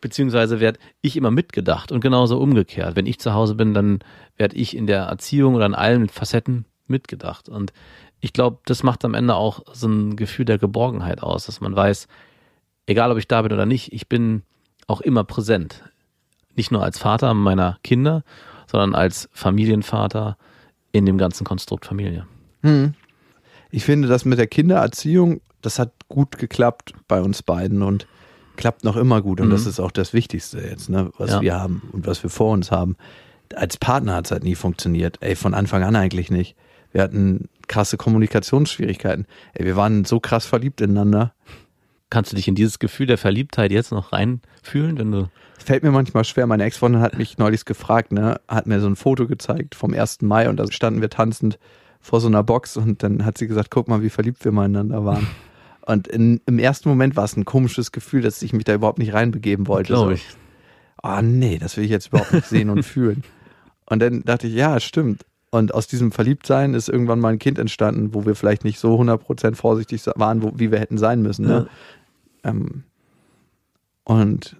[0.00, 2.94] beziehungsweise werde ich immer mitgedacht und genauso umgekehrt.
[2.94, 4.00] Wenn ich zu Hause bin, dann
[4.36, 7.72] werde ich in der Erziehung oder in allen Facetten mitgedacht und
[8.20, 11.76] ich glaube, das macht am Ende auch so ein Gefühl der Geborgenheit aus, dass man
[11.76, 12.08] weiß,
[12.86, 14.42] egal ob ich da bin oder nicht, ich bin
[14.86, 15.82] auch immer präsent.
[16.56, 18.24] Nicht nur als Vater meiner Kinder,
[18.66, 20.36] sondern als Familienvater
[20.92, 22.26] in dem ganzen Konstrukt Familie.
[22.62, 22.94] Hm.
[23.70, 28.06] Ich finde, das mit der Kindererziehung, das hat gut geklappt bei uns beiden und
[28.56, 29.40] klappt noch immer gut.
[29.40, 29.52] Und mhm.
[29.52, 31.40] das ist auch das Wichtigste jetzt, ne, was ja.
[31.40, 32.96] wir haben und was wir vor uns haben.
[33.54, 35.18] Als Partner hat es halt nie funktioniert.
[35.20, 36.56] Ey, von Anfang an eigentlich nicht.
[36.92, 39.26] Wir hatten krasse Kommunikationsschwierigkeiten.
[39.54, 41.34] Ey, wir waren so krass verliebt ineinander.
[42.10, 45.90] Kannst du dich in dieses Gefühl der Verliebtheit jetzt noch reinfühlen, wenn du fällt mir
[45.90, 46.46] manchmal schwer.
[46.46, 50.22] Meine Ex-Freundin hat mich neulich gefragt, ne, hat mir so ein Foto gezeigt vom 1.
[50.22, 51.58] Mai und da standen wir tanzend
[52.00, 55.04] vor so einer Box und dann hat sie gesagt, guck mal, wie verliebt wir miteinander
[55.04, 55.26] waren.
[55.86, 58.98] Und in, im ersten Moment war es ein komisches Gefühl, dass ich mich da überhaupt
[58.98, 59.92] nicht reinbegeben wollte.
[59.92, 60.26] Glaube ich.
[61.00, 63.22] Oh nee, das will ich jetzt überhaupt nicht sehen und fühlen.
[63.88, 65.24] Und dann dachte ich, ja, stimmt.
[65.50, 69.00] Und aus diesem Verliebtsein ist irgendwann mal ein Kind entstanden, wo wir vielleicht nicht so
[69.00, 71.46] 100% vorsichtig waren, wo, wie wir hätten sein müssen.
[71.46, 71.68] Ne?
[72.44, 72.50] Ja.
[72.50, 72.82] Ähm,
[74.02, 74.56] und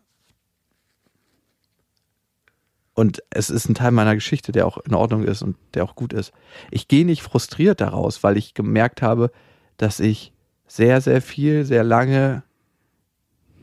[2.96, 5.94] und es ist ein Teil meiner Geschichte, der auch in Ordnung ist und der auch
[5.96, 6.32] gut ist.
[6.70, 9.30] Ich gehe nicht frustriert daraus, weil ich gemerkt habe,
[9.76, 10.32] dass ich
[10.66, 12.42] sehr, sehr viel, sehr lange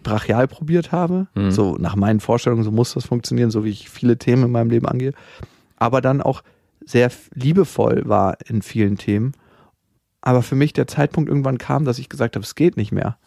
[0.04, 1.26] brachial probiert habe.
[1.34, 1.50] Mhm.
[1.50, 4.70] So nach meinen Vorstellungen, so muss das funktionieren, so wie ich viele Themen in meinem
[4.70, 5.14] Leben angehe.
[5.78, 6.44] Aber dann auch
[6.86, 9.34] sehr liebevoll war in vielen Themen.
[10.22, 13.18] Aber für mich der Zeitpunkt irgendwann kam, dass ich gesagt habe, es geht nicht mehr.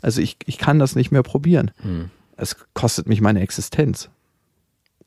[0.00, 1.72] Also ich, ich kann das nicht mehr probieren.
[1.82, 2.10] Mhm.
[2.36, 4.10] Es kostet mich meine Existenz.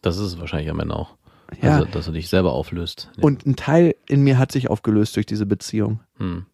[0.01, 1.15] Das ist es wahrscheinlich am Ende auch.
[1.61, 1.77] Ja.
[1.77, 3.09] Also, dass du dich selber auflöst.
[3.21, 5.99] Und ein Teil in mir hat sich aufgelöst durch diese Beziehung.
[6.17, 6.45] Hm.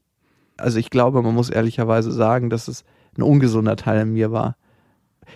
[0.57, 2.85] Also ich glaube, man muss ehrlicherweise sagen, dass es
[3.17, 4.55] ein ungesunder Teil in mir war.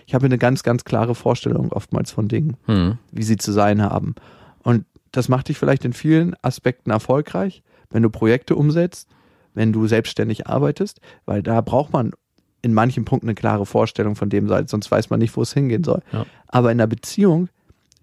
[0.06, 2.98] Ich habe eine ganz, ganz klare Vorstellung oftmals von Dingen, hm.
[3.12, 4.14] wie sie zu sein haben.
[4.62, 9.08] Und das macht dich vielleicht in vielen Aspekten erfolgreich, wenn du Projekte umsetzt,
[9.54, 12.12] wenn du selbstständig arbeitest, weil da braucht man
[12.62, 15.82] in manchen Punkten eine klare Vorstellung von dem, sonst weiß man nicht, wo es hingehen
[15.82, 16.02] soll.
[16.12, 16.26] Ja.
[16.46, 17.48] Aber in einer Beziehung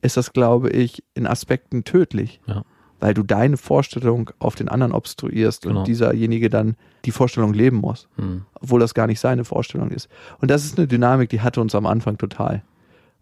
[0.02, 2.40] ist das, glaube ich, in Aspekten tödlich.
[2.48, 2.64] Ja.
[3.00, 5.82] weil du deine Vorstellung auf den anderen obstruierst Genau.
[5.82, 8.42] und dieserjenige dann die Vorstellung leben muss, Hm.
[8.56, 10.10] obwohl das gar nicht seine Vorstellung ist.
[10.42, 12.64] Und das ist eine Dynamik, die hatte uns am Anfang total.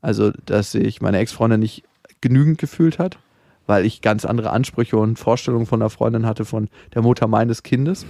[0.02, 1.84] Also, dass sich meine Ex-Freundin nicht
[2.22, 3.20] genügend gefühlt hat,
[3.68, 7.62] weil ich ganz andere Ansprüche und Vorstellungen von der Freundin hatte, von der Mutter meines
[7.62, 8.06] Kindes.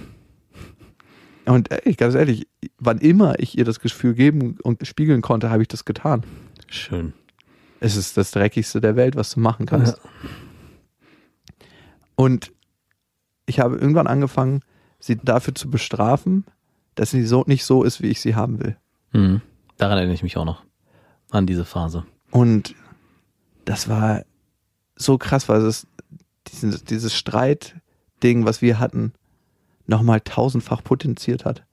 [1.46, 2.46] Und ey, ganz ehrlich,
[2.78, 6.22] wann immer ich ihr das Gefühl geben und spiegeln konnte, habe ich das getan.
[6.68, 7.12] Schön.
[7.86, 10.00] Es ist das Dreckigste der Welt, was du machen kannst.
[12.16, 12.52] Und
[13.46, 14.62] ich habe irgendwann angefangen,
[14.98, 16.44] sie dafür zu bestrafen,
[16.96, 18.76] dass sie so nicht so ist, wie ich sie haben will.
[19.12, 19.40] Hm.
[19.76, 20.64] Daran erinnere ich mich auch noch.
[21.30, 22.04] An diese Phase.
[22.32, 22.74] Und
[23.64, 24.24] das war
[24.96, 25.86] so krass, weil es
[26.48, 29.12] dieses, dieses Streitding, was wir hatten,
[29.86, 31.64] nochmal tausendfach potenziert hat.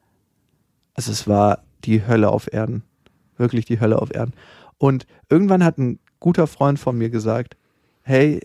[0.93, 2.83] Also es war die Hölle auf Erden.
[3.37, 4.33] Wirklich die Hölle auf Erden.
[4.77, 7.55] Und irgendwann hat ein guter Freund von mir gesagt,
[8.01, 8.41] hey,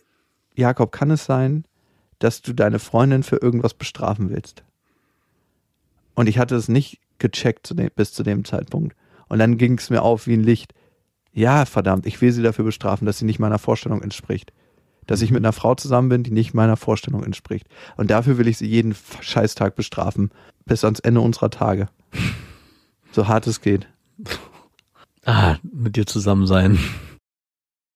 [0.54, 1.64] Jakob, kann es sein,
[2.18, 4.64] dass du deine Freundin für irgendwas bestrafen willst?
[6.14, 8.96] Und ich hatte es nicht gecheckt zu dem, bis zu dem Zeitpunkt.
[9.28, 10.74] Und dann ging es mir auf wie ein Licht.
[11.32, 14.52] Ja, verdammt, ich will sie dafür bestrafen, dass sie nicht meiner Vorstellung entspricht.
[15.06, 17.68] Dass ich mit einer Frau zusammen bin, die nicht meiner Vorstellung entspricht.
[17.96, 20.32] Und dafür will ich sie jeden Scheißtag bestrafen.
[20.66, 21.88] Bis ans Ende unserer Tage.
[23.12, 23.86] So hart es geht.
[25.24, 26.78] Ah, mit dir zusammen sein.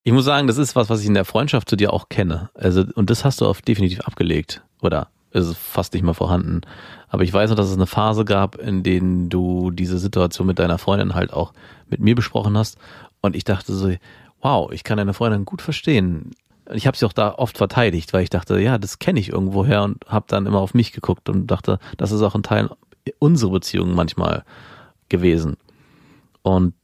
[0.04, 2.50] Ich muss sagen, das ist was, was ich in der Freundschaft zu dir auch kenne.
[2.54, 4.62] Also, und das hast du auf definitiv abgelegt.
[4.80, 6.62] Oder ist es fast nicht mehr vorhanden.
[7.08, 10.58] Aber ich weiß noch, dass es eine Phase gab, in denen du diese Situation mit
[10.58, 11.52] deiner Freundin halt auch
[11.88, 12.78] mit mir besprochen hast.
[13.20, 13.94] Und ich dachte so,
[14.40, 16.32] wow, ich kann deine Freundin gut verstehen.
[16.72, 19.82] Ich habe sie auch da oft verteidigt, weil ich dachte, ja, das kenne ich irgendwoher
[19.82, 22.70] und habe dann immer auf mich geguckt und dachte, das ist auch ein Teil
[23.18, 24.44] unserer Beziehung manchmal
[25.08, 25.56] gewesen.
[26.42, 26.74] Und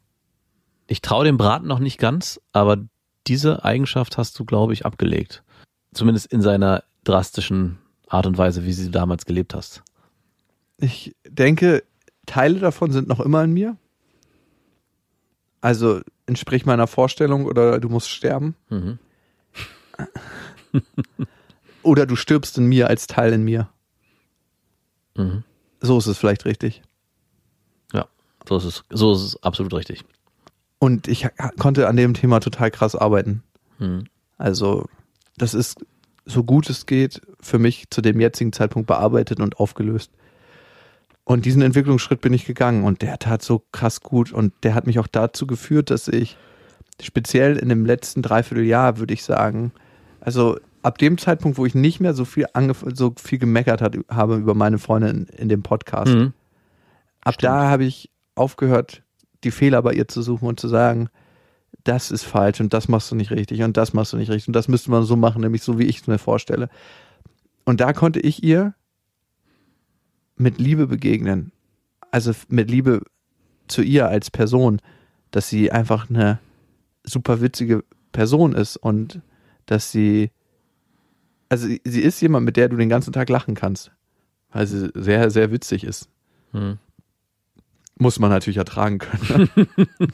[0.87, 2.79] ich traue dem Braten noch nicht ganz, aber
[3.29, 5.43] diese Eigenschaft hast du, glaube ich, abgelegt.
[5.93, 9.83] Zumindest in seiner drastischen Art und Weise, wie sie damals gelebt hast.
[10.79, 11.83] Ich denke,
[12.27, 13.77] Teile davon sind noch immer in mir.
[15.61, 18.55] Also entspricht meiner Vorstellung oder du musst sterben.
[18.69, 18.99] Mhm.
[21.83, 23.69] Oder du stirbst in mir als Teil in mir.
[25.17, 25.43] Mhm.
[25.81, 26.83] So ist es vielleicht richtig.
[27.93, 28.09] Ja,
[28.47, 30.05] so ist es, so ist es absolut richtig.
[30.79, 33.43] Und ich konnte an dem Thema total krass arbeiten.
[33.79, 34.05] Mhm.
[34.37, 34.87] Also,
[35.37, 35.85] das ist
[36.25, 40.13] so gut es geht für mich zu dem jetzigen Zeitpunkt bearbeitet und aufgelöst.
[41.25, 44.87] Und diesen Entwicklungsschritt bin ich gegangen und der tat so krass gut und der hat
[44.87, 46.37] mich auch dazu geführt, dass ich
[47.03, 49.73] speziell in dem letzten Dreivierteljahr, würde ich sagen,
[50.21, 52.47] also ab dem Zeitpunkt, wo ich nicht mehr so viel
[52.95, 56.33] so viel gemeckert hat, habe über meine Freundin in, in dem Podcast, Mhm.
[57.21, 59.03] ab da habe ich aufgehört,
[59.45, 61.09] die Fehler bei ihr zu suchen und zu sagen,
[61.85, 64.49] das ist falsch und das machst du nicht richtig und das machst du nicht richtig
[64.49, 66.69] und das müsste man so machen, nämlich so, wie ich es mir vorstelle.
[67.65, 68.75] Und da konnte ich ihr
[70.37, 71.53] mit Liebe begegnen.
[72.11, 73.03] Also mit Liebe
[73.67, 74.81] zu ihr als Person,
[75.31, 76.39] dass sie einfach eine
[77.05, 79.21] super witzige Person ist und
[79.67, 80.31] dass sie,
[81.51, 83.93] also sie- ist jemand, mit der du den ganzen Tag lachen kannst,
[84.51, 86.09] weil sie sehr, sehr witzig ist.
[86.53, 86.79] Mhm.
[87.99, 89.51] Muss man natürlich ertragen können.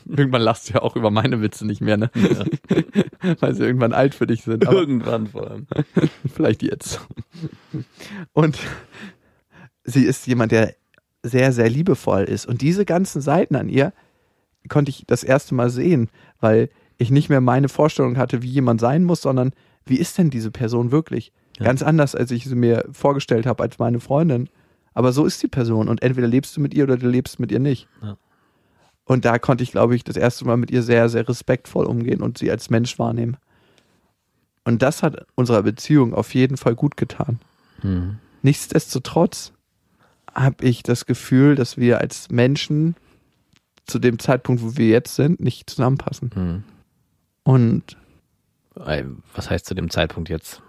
[0.06, 2.10] irgendwann lachst du ja auch über meine Witze nicht mehr, ne?
[3.40, 4.64] Weil sie irgendwann alt für dich sind.
[4.64, 5.66] Irgendwann vor allem.
[6.34, 7.00] vielleicht jetzt.
[8.32, 8.58] Und
[9.84, 10.74] sie ist jemand, der
[11.22, 12.46] sehr, sehr liebevoll ist.
[12.46, 13.92] Und diese ganzen Seiten an ihr
[14.68, 18.80] konnte ich das erste Mal sehen, weil ich nicht mehr meine Vorstellung hatte, wie jemand
[18.80, 19.52] sein muss, sondern
[19.84, 21.32] wie ist denn diese Person wirklich?
[21.58, 21.66] Ja.
[21.66, 24.48] Ganz anders, als ich sie mir vorgestellt habe als meine Freundin.
[24.94, 27.52] Aber so ist die Person und entweder lebst du mit ihr oder du lebst mit
[27.52, 27.88] ihr nicht.
[28.00, 28.16] Ja.
[29.04, 32.22] Und da konnte ich, glaube ich, das erste Mal mit ihr sehr, sehr respektvoll umgehen
[32.22, 33.36] und sie als Mensch wahrnehmen.
[34.64, 37.38] Und das hat unserer Beziehung auf jeden Fall gut getan.
[37.82, 38.18] Mhm.
[38.42, 39.52] Nichtsdestotrotz
[40.32, 42.96] habe ich das Gefühl, dass wir als Menschen
[43.86, 46.30] zu dem Zeitpunkt, wo wir jetzt sind, nicht zusammenpassen.
[46.34, 46.64] Mhm.
[47.42, 47.96] Und
[49.34, 50.62] Was heißt zu dem Zeitpunkt jetzt?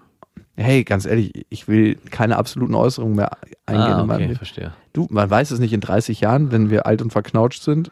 [0.56, 3.32] Hey, ganz ehrlich, ich will keine absoluten Äußerungen mehr
[3.65, 3.93] eingehen.
[3.93, 4.36] ah, okay, Leben.
[4.36, 4.74] verstehe.
[4.93, 7.91] Du, man weiß es nicht in 30 Jahren, wenn wir alt und verknautscht sind.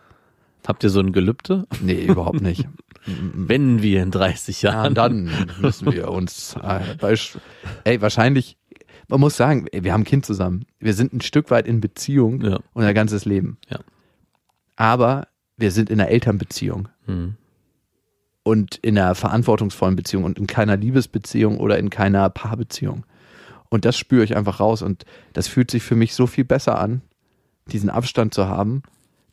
[0.65, 1.67] Habt ihr so ein Gelübde?
[1.81, 2.67] Nee, überhaupt nicht.
[3.05, 4.95] Wenn wir in 30 Ja, Jahren.
[4.95, 5.29] dann
[5.59, 6.79] müssen wir uns äh,
[7.83, 8.55] ey, wahrscheinlich,
[9.09, 10.63] man muss sagen, wir haben ein Kind zusammen.
[10.79, 12.59] Wir sind ein Stück weit in Beziehung Ja.
[12.71, 13.57] unser ganzes Leben.
[13.69, 13.79] Ja.
[14.77, 15.27] Aber
[15.57, 17.35] wir sind in einer Elternbeziehung Mhm.
[18.43, 23.05] Und in einer verantwortungsvollen Beziehung und in keiner Liebesbeziehung oder in keiner Paarbeziehung.
[23.69, 26.79] Und das spüre ich einfach raus und das fühlt sich für mich so viel besser
[26.79, 27.01] an,
[27.67, 28.83] diesen Abstand zu haben,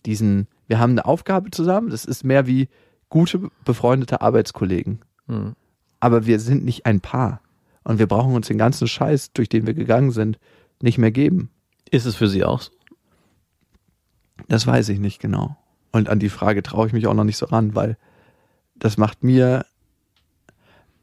[0.07, 2.69] diesen, wir haben eine Aufgabe zusammen, das ist mehr wie
[3.09, 5.55] gute befreundete Arbeitskollegen Mhm.
[6.01, 7.41] aber wir sind nicht ein Paar.
[7.85, 10.39] Und wir brauchen uns den ganzen Scheiß, durch den wir gegangen sind,
[10.83, 11.51] nicht mehr geben.
[11.91, 12.73] Ist es für Sie auch so?
[14.49, 15.57] Das weiß ich nicht genau.
[15.93, 17.97] Und an die Frage traue ich mich auch noch nicht so ran, weil
[18.81, 19.65] das macht mir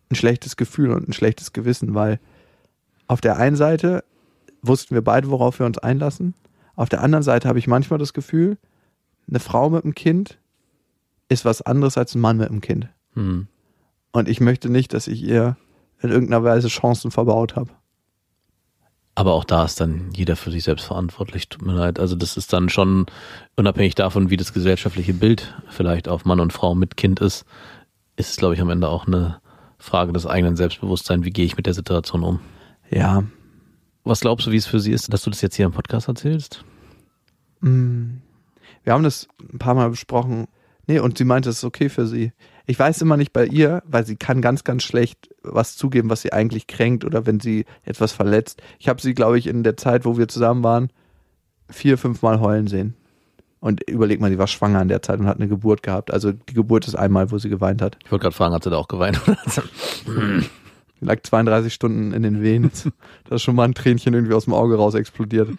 [0.10, 2.20] ein schlechtes Gefühl und ein schlechtes Gewissen, weil
[3.08, 4.04] auf der einen Seite
[4.62, 6.34] wussten wir beide, worauf wir uns einlassen.
[6.76, 8.58] Auf der anderen Seite habe ich manchmal das Gefühl,
[9.30, 10.38] eine Frau mit einem Kind
[11.30, 12.90] ist was anderes als ein Mann mit einem Kind.
[13.14, 13.48] Hm.
[14.12, 15.58] Und ich möchte nicht, dass ich ihr
[16.02, 17.72] in irgendeiner Weise Chancen verbaut habe.
[19.18, 21.50] Aber auch da ist dann jeder für sich selbst verantwortlich.
[21.50, 22.00] Tut mir leid.
[22.00, 23.08] Also das ist dann schon
[23.56, 27.44] unabhängig davon, wie das gesellschaftliche Bild vielleicht auf Mann und Frau mit Kind ist,
[28.16, 29.42] ist es, glaube ich, am Ende auch eine
[29.80, 31.26] Frage des eigenen Selbstbewusstseins.
[31.26, 32.42] Wie gehe ich mit der Situation um?
[32.92, 33.24] Ja.
[34.04, 36.08] Was glaubst du, wie es für sie ist, dass du das jetzt hier im Podcast
[36.08, 36.64] erzählst?
[37.62, 38.18] Mm.
[38.84, 40.46] Wir haben das ein paar Mal besprochen.
[40.86, 42.34] Nee, und sie meinte, es ist okay für sie.
[42.68, 46.22] Ich weiß immer nicht bei ihr, weil sie kann ganz, ganz schlecht was zugeben, was
[46.22, 48.62] sie eigentlich kränkt oder wenn sie etwas verletzt.
[48.78, 50.90] Ich habe sie, glaube ich, in der Zeit, wo wir zusammen waren,
[51.70, 52.96] vier, fünf Mal heulen sehen.
[53.62, 56.12] Und überleg mal, sie war schwanger in der Zeit und hat eine Geburt gehabt.
[56.12, 57.98] Also die Geburt ist einmal, wo sie geweint hat.
[58.04, 59.20] Ich wollte gerade fragen, hat sie da auch geweint?
[61.00, 62.72] Sie lag 32 Stunden in den Wehen.
[63.30, 65.50] da ist schon mal ein Tränchen irgendwie aus dem Auge raus explodiert.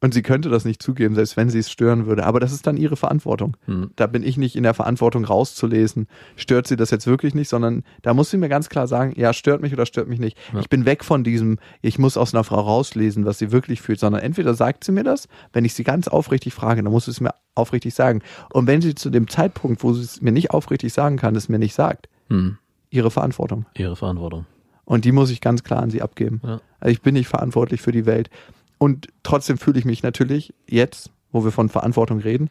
[0.00, 2.24] Und sie könnte das nicht zugeben, selbst wenn sie es stören würde.
[2.24, 3.56] Aber das ist dann ihre Verantwortung.
[3.64, 3.90] Hm.
[3.96, 6.06] Da bin ich nicht in der Verantwortung rauszulesen,
[6.36, 9.32] stört sie das jetzt wirklich nicht, sondern da muss sie mir ganz klar sagen, ja,
[9.32, 10.38] stört mich oder stört mich nicht.
[10.52, 10.60] Ja.
[10.60, 13.98] Ich bin weg von diesem, ich muss aus einer Frau rauslesen, was sie wirklich fühlt,
[13.98, 17.10] sondern entweder sagt sie mir das, wenn ich sie ganz aufrichtig frage, dann muss sie
[17.10, 18.22] es mir aufrichtig sagen.
[18.52, 21.48] Und wenn sie zu dem Zeitpunkt, wo sie es mir nicht aufrichtig sagen kann, es
[21.48, 22.58] mir nicht sagt, Hm.
[22.90, 23.66] ihre Verantwortung.
[23.74, 24.46] Ihre Verantwortung.
[24.84, 26.40] Und die muss ich ganz klar an sie abgeben.
[26.44, 26.60] Ja.
[26.80, 28.30] Also ich bin nicht verantwortlich für die Welt.
[28.78, 32.50] Und trotzdem fühle ich mich natürlich jetzt, wo wir von Verantwortung reden,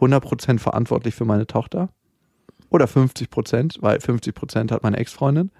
[0.00, 1.88] 100% verantwortlich für meine Tochter.
[2.68, 5.50] Oder 50%, weil 50% hat meine Ex-Freundin.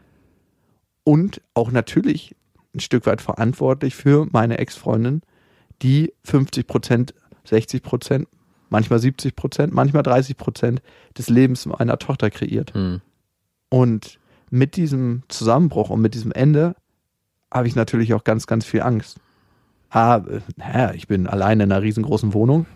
[1.05, 2.37] Und auch natürlich
[2.75, 5.23] ein Stück weit verantwortlich für meine Ex-Freundin,
[5.83, 7.13] die 50%,
[7.47, 8.27] 60%,
[8.69, 10.79] manchmal 70%, manchmal 30%
[11.17, 12.75] des Lebens meiner Tochter kreiert.
[12.75, 13.01] Hm.
[13.71, 14.19] Und
[14.51, 16.77] mit diesem Zusammenbruch und mit diesem Ende
[17.53, 19.19] habe ich natürlich auch ganz, ganz viel Angst.
[19.91, 22.67] Ah, äh, naja, ich bin alleine in einer riesengroßen Wohnung.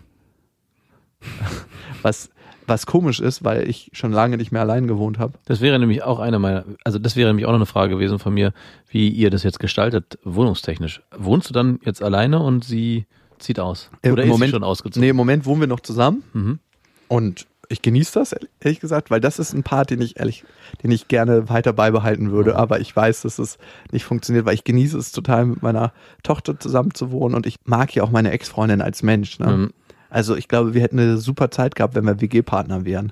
[2.01, 2.29] Was,
[2.67, 5.33] was komisch ist, weil ich schon lange nicht mehr allein gewohnt habe.
[5.45, 8.19] Das wäre nämlich auch eine meiner, also das wäre nämlich auch noch eine Frage gewesen
[8.19, 8.53] von mir,
[8.89, 11.01] wie ihr das jetzt gestaltet, wohnungstechnisch.
[11.15, 13.05] Wohnst du dann jetzt alleine und sie
[13.39, 13.89] zieht aus?
[14.03, 15.01] Im Oder ist Moment- sie schon ausgezogen?
[15.01, 16.59] Nee, im Moment wohnen wir noch zusammen Mhm.
[17.07, 20.43] und ich genieße das, ehrlich gesagt, weil das ist ein Part, den ich ehrlich,
[20.83, 23.57] den ich gerne weiter beibehalten würde, aber ich weiß, dass es
[23.91, 27.57] nicht funktioniert, weil ich genieße es total, mit meiner Tochter zusammen zu wohnen und ich
[27.65, 29.39] mag ja auch meine Ex-Freundin als Mensch.
[29.39, 29.47] Ne?
[29.47, 29.73] Mhm.
[30.09, 33.11] Also ich glaube, wir hätten eine super Zeit gehabt, wenn wir WG-Partner wären.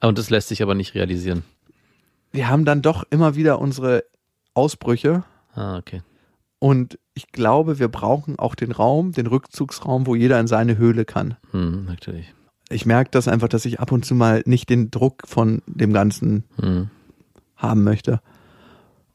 [0.00, 1.42] Und das lässt sich aber nicht realisieren.
[2.32, 4.04] Wir haben dann doch immer wieder unsere
[4.54, 6.02] Ausbrüche Ah, okay.
[6.58, 11.04] und ich glaube, wir brauchen auch den Raum, den Rückzugsraum, wo jeder in seine Höhle
[11.06, 11.36] kann.
[11.52, 12.34] Hm, natürlich.
[12.68, 15.92] Ich merke das einfach, dass ich ab und zu mal nicht den Druck von dem
[15.92, 16.90] Ganzen Hm.
[17.56, 18.20] haben möchte.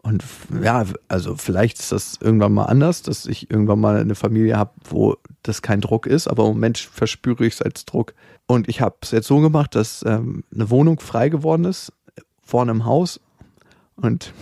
[0.04, 0.24] Und
[0.64, 4.72] ja, also vielleicht ist das irgendwann mal anders, dass ich irgendwann mal eine Familie habe,
[4.90, 8.16] wo das kein Druck ist, aber im Moment verspüre ich es als Druck.
[8.48, 11.94] Und ich habe es jetzt so gemacht, dass ähm, eine Wohnung frei geworden ist,
[12.42, 13.20] vorne im Haus.
[13.96, 14.34] Und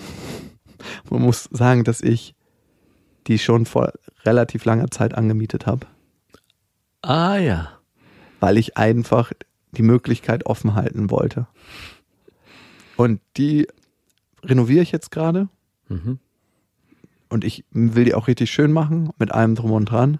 [1.10, 2.36] man muss sagen, dass ich
[3.28, 3.92] die schon vor
[4.24, 5.86] relativ langer Zeit angemietet habe,
[7.02, 7.79] Ah ja.
[8.40, 9.32] Weil ich einfach
[9.72, 11.48] die Möglichkeit offen halten wollte.
[12.96, 13.68] Und die
[14.44, 15.48] renoviere ich jetzt gerade.
[15.88, 16.20] Mhm.
[17.30, 20.20] Und ich will die auch richtig schön machen, mit allem drum und dran.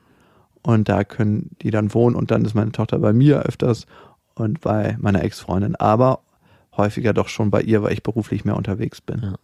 [0.62, 3.88] Und da können die dann wohnen und dann ist meine Tochter bei mir öfters
[4.36, 6.22] und bei meiner Ex-Freundin, aber
[6.76, 9.22] häufiger doch schon bei ihr, weil ich beruflich mehr unterwegs bin.
[9.22, 9.36] Ja.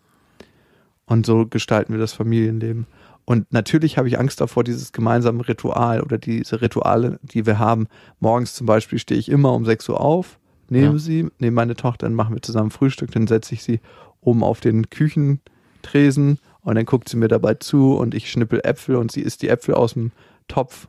[1.06, 2.88] Und so gestalten wir das Familienleben.
[3.26, 7.88] Und natürlich habe ich Angst davor, dieses gemeinsame Ritual oder diese Rituale, die wir haben.
[8.20, 11.00] Morgens zum Beispiel stehe ich immer um 6 Uhr auf, nehme Ja.
[11.00, 13.80] sie, nehme meine Tochter, dann machen wir zusammen Frühstück, dann setze ich sie
[14.22, 18.96] oben auf den Küchentresen und dann guckt sie mir dabei zu und ich schnippel Äpfel
[18.96, 20.12] und sie isst die Äpfel aus dem
[20.48, 20.88] Topf.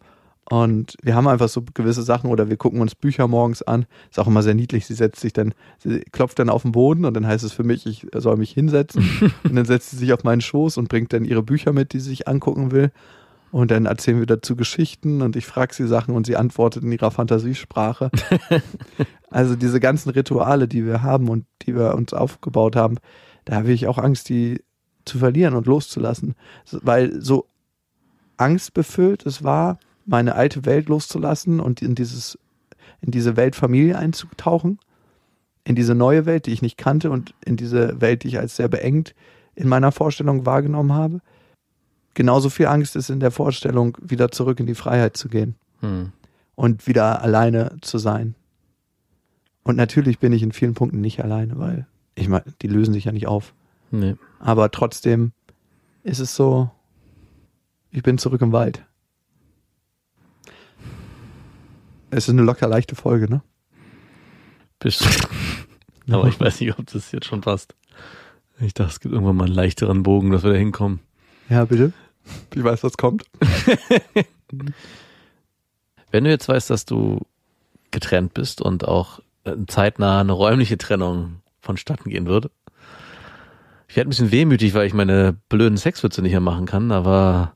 [0.49, 3.87] Und wir haben einfach so gewisse Sachen oder wir gucken uns Bücher morgens an.
[4.11, 4.87] Ist auch immer sehr niedlich.
[4.87, 7.65] Sie setzt sich dann, sie klopft dann auf den Boden und dann heißt es für
[7.65, 9.33] mich, ich soll mich hinsetzen.
[9.45, 12.01] und dann setzt sie sich auf meinen Schoß und bringt dann ihre Bücher mit, die
[12.01, 12.93] sie sich angucken will.
[13.51, 16.93] Und dann erzählen wir dazu Geschichten und ich frage sie Sachen und sie antwortet in
[16.93, 18.11] ihrer Fantasiesprache.
[19.31, 22.99] also diese ganzen Rituale, die wir haben und die wir uns aufgebaut haben,
[23.47, 24.63] da habe ich auch Angst, die
[25.05, 26.35] zu verlieren und loszulassen.
[26.71, 27.47] Weil so
[28.37, 32.39] angstbefüllt es war, meine alte Welt loszulassen und in dieses,
[33.01, 34.79] in diese Welt Familie einzutauchen,
[35.65, 38.57] in diese neue Welt, die ich nicht kannte und in diese Welt, die ich als
[38.57, 39.15] sehr beengt
[39.55, 41.21] in meiner Vorstellung wahrgenommen habe.
[42.15, 46.13] Genauso viel Angst ist in der Vorstellung, wieder zurück in die Freiheit zu gehen Hm.
[46.55, 48.35] und wieder alleine zu sein.
[49.63, 53.05] Und natürlich bin ich in vielen Punkten nicht alleine, weil ich meine, die lösen sich
[53.05, 53.53] ja nicht auf.
[53.91, 54.15] Nee.
[54.39, 55.33] Aber trotzdem
[56.03, 56.71] ist es so,
[57.91, 58.86] ich bin zurück im Wald.
[62.11, 63.43] Es ist eine locker leichte Folge, ne?
[64.79, 65.07] Bist du.
[66.15, 67.75] Aber ich weiß nicht, ob das jetzt schon passt.
[68.61, 71.01] Ich dachte, es gibt irgendwann mal einen leichteren Bogen, dass wir da hinkommen.
[71.49, 71.93] Ja, bitte.
[72.55, 73.25] Ich weiß, was kommt.
[76.11, 77.21] Wenn du jetzt weißt, dass du
[77.91, 82.51] getrennt bist und auch äh, zeitnah eine räumliche Trennung vonstatten gehen würde.
[83.89, 87.55] Ich werde ein bisschen wehmütig, weil ich meine blöden Sexwitze nicht mehr machen kann, aber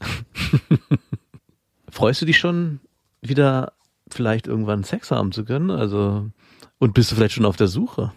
[1.90, 2.80] freust du dich schon
[3.20, 3.72] wieder
[4.14, 5.70] vielleicht irgendwann Sex haben zu können?
[5.70, 6.30] Also
[6.78, 8.12] und bist du vielleicht schon auf der Suche?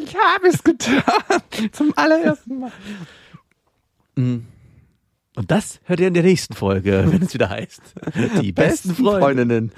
[0.00, 1.02] Ich habe es getan.
[1.72, 2.72] Zum allerersten Mal.
[4.16, 7.80] Und das hört ihr in der nächsten Folge, wenn es wieder heißt.
[8.40, 8.94] Die besten.
[8.94, 9.72] Freundinnen.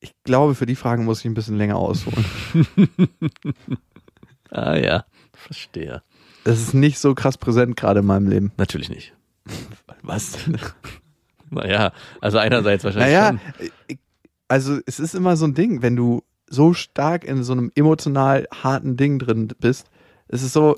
[0.00, 2.24] Ich glaube, für die Fragen muss ich ein bisschen länger ausholen.
[4.50, 5.04] Ah ja,
[5.34, 6.02] verstehe.
[6.44, 8.52] Das ist nicht so krass präsent gerade in meinem Leben.
[8.56, 9.14] Natürlich nicht.
[10.08, 10.36] Was?
[11.50, 13.40] Naja, also einerseits wahrscheinlich Naja, schon.
[13.88, 13.98] ich-
[14.48, 18.46] also es ist immer so ein Ding, wenn du so stark in so einem emotional
[18.52, 19.88] harten Ding drin bist,
[20.28, 20.76] es ist so,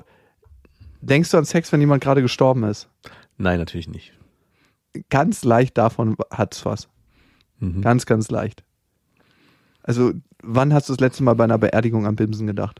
[1.01, 2.87] denkst du an Sex, wenn jemand gerade gestorben ist?
[3.37, 4.13] Nein, natürlich nicht.
[5.09, 6.87] Ganz leicht davon hat's was.
[7.59, 7.81] Mhm.
[7.81, 8.63] Ganz, ganz leicht.
[9.83, 12.79] Also, wann hast du das letzte Mal bei einer Beerdigung an Bimsen gedacht?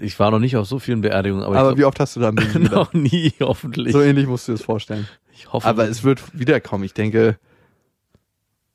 [0.00, 2.20] Ich, war noch nicht auf so vielen Beerdigungen, aber, Aber ich wie oft hast du
[2.20, 2.94] da an Bimsen glaub, gedacht?
[2.94, 3.92] noch nie, hoffentlich.
[3.92, 5.08] So ähnlich musst du das vorstellen.
[5.32, 6.84] ich hoffe, Aber es wird wiederkommen.
[6.84, 7.38] Ich denke,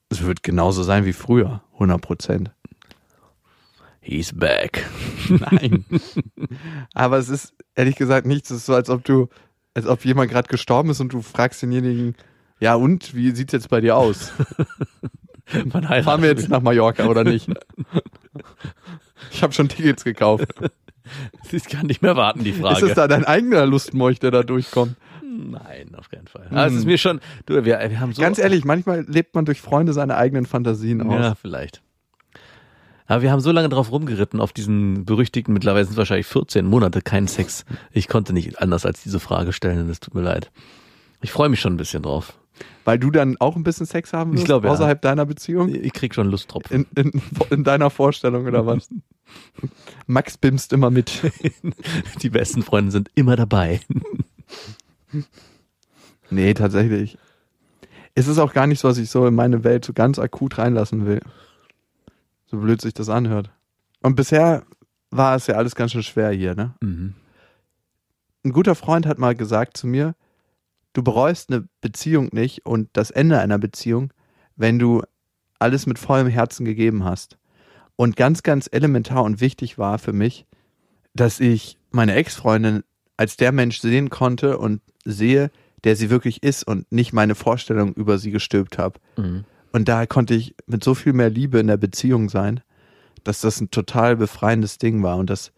[0.10, 1.62] es wird genauso sein wie früher.
[1.74, 2.52] 100 Prozent.
[4.02, 4.86] he's back.
[5.30, 5.86] Nein.
[6.94, 8.50] Aber es ist ehrlich gesagt nichts.
[8.52, 9.30] Es ist so, als ob du,
[9.74, 12.16] als ob jemand gerade gestorben ist und du fragst denjenigen,
[12.60, 14.32] ja und, wie sieht's jetzt bei dir aus?
[15.48, 17.50] Fahren wir jetzt nach Mallorca oder nicht?
[19.32, 20.48] Ich habe schon Tickets gekauft.
[21.52, 22.88] Ich kann nicht mehr warten, die Ist Frage.
[22.88, 24.96] es da dein eigener Lustmolch, der da durchkommt?
[25.22, 26.48] Nein, auf keinen Fall.
[26.50, 28.24] Ah, es ist mir schon, du, wir, wir haben so.
[28.24, 31.20] Ganz ehrlich, manchmal lebt man durch Freunde seine eigenen Fantasien aus.
[31.22, 31.84] Ja, vielleicht.
[33.08, 36.66] Aber wir haben so lange drauf rumgeritten, auf diesen berüchtigten, mittlerweile sind es wahrscheinlich 14
[36.66, 37.66] Monate, keinen Sex.
[37.92, 40.50] Ich konnte nicht anders als diese Frage stellen, das tut mir leid.
[41.22, 42.34] Ich freue mich schon ein bisschen drauf.
[42.84, 44.74] Weil du dann auch ein bisschen Sex haben Ich wirst, glaube, ja.
[44.74, 45.70] außerhalb deiner Beziehung?
[45.70, 46.86] Ich krieg schon Lusttropfen.
[46.96, 48.90] In, in, in deiner Vorstellung oder was?
[50.08, 51.22] Max bimst immer mit.
[52.22, 53.82] Die besten Freunde sind immer dabei.
[56.30, 57.18] Nee, tatsächlich.
[58.14, 60.58] Es ist auch gar nicht so, was ich so in meine Welt so ganz akut
[60.58, 61.22] reinlassen will.
[62.46, 63.50] So blöd sich das anhört.
[64.02, 64.64] Und bisher
[65.12, 66.76] war es ja alles ganz schön schwer hier, ne?
[66.82, 67.16] Mhm.
[68.44, 70.16] Ein guter Freund hat mal gesagt zu mir,
[70.96, 74.12] du bereust eine Beziehung nicht und das Ende einer Beziehung,
[74.56, 75.04] wenn du
[75.60, 77.38] alles mit vollem Herzen gegeben hast.
[77.98, 80.46] Und ganz, ganz elementar und wichtig war für mich,
[81.14, 82.84] dass ich meine Ex-Freundin
[83.18, 85.52] als der Mensch sehen konnte und sehe,
[85.84, 89.00] der sie wirklich ist und nicht meine Vorstellung über sie gestülpt habe.
[89.18, 89.46] Mhm.
[89.72, 92.62] Und da konnte ich mit so viel mehr Liebe in der Beziehung sein,
[93.24, 95.18] dass das ein total befreiendes Ding war.
[95.18, 95.52] Und das,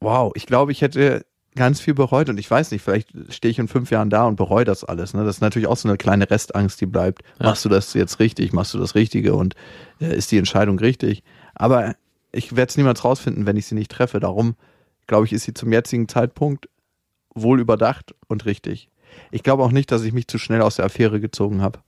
[0.00, 1.24] wow, ich glaube, ich hätte
[1.56, 4.36] ganz viel bereut und ich weiß nicht, vielleicht stehe ich in fünf Jahren da und
[4.36, 5.14] bereue das alles.
[5.14, 5.24] Ne?
[5.24, 7.22] Das ist natürlich auch so eine kleine Restangst, die bleibt.
[7.38, 7.46] Ja.
[7.46, 8.52] Machst du das jetzt richtig?
[8.52, 9.34] Machst du das Richtige?
[9.34, 9.54] Und
[10.00, 11.22] äh, ist die Entscheidung richtig?
[11.54, 11.94] Aber
[12.32, 14.18] ich werde es niemals rausfinden, wenn ich sie nicht treffe.
[14.20, 14.56] Darum,
[15.06, 16.68] glaube ich, ist sie zum jetzigen Zeitpunkt
[17.34, 18.88] wohl überdacht und richtig.
[19.30, 21.80] Ich glaube auch nicht, dass ich mich zu schnell aus der Affäre gezogen habe.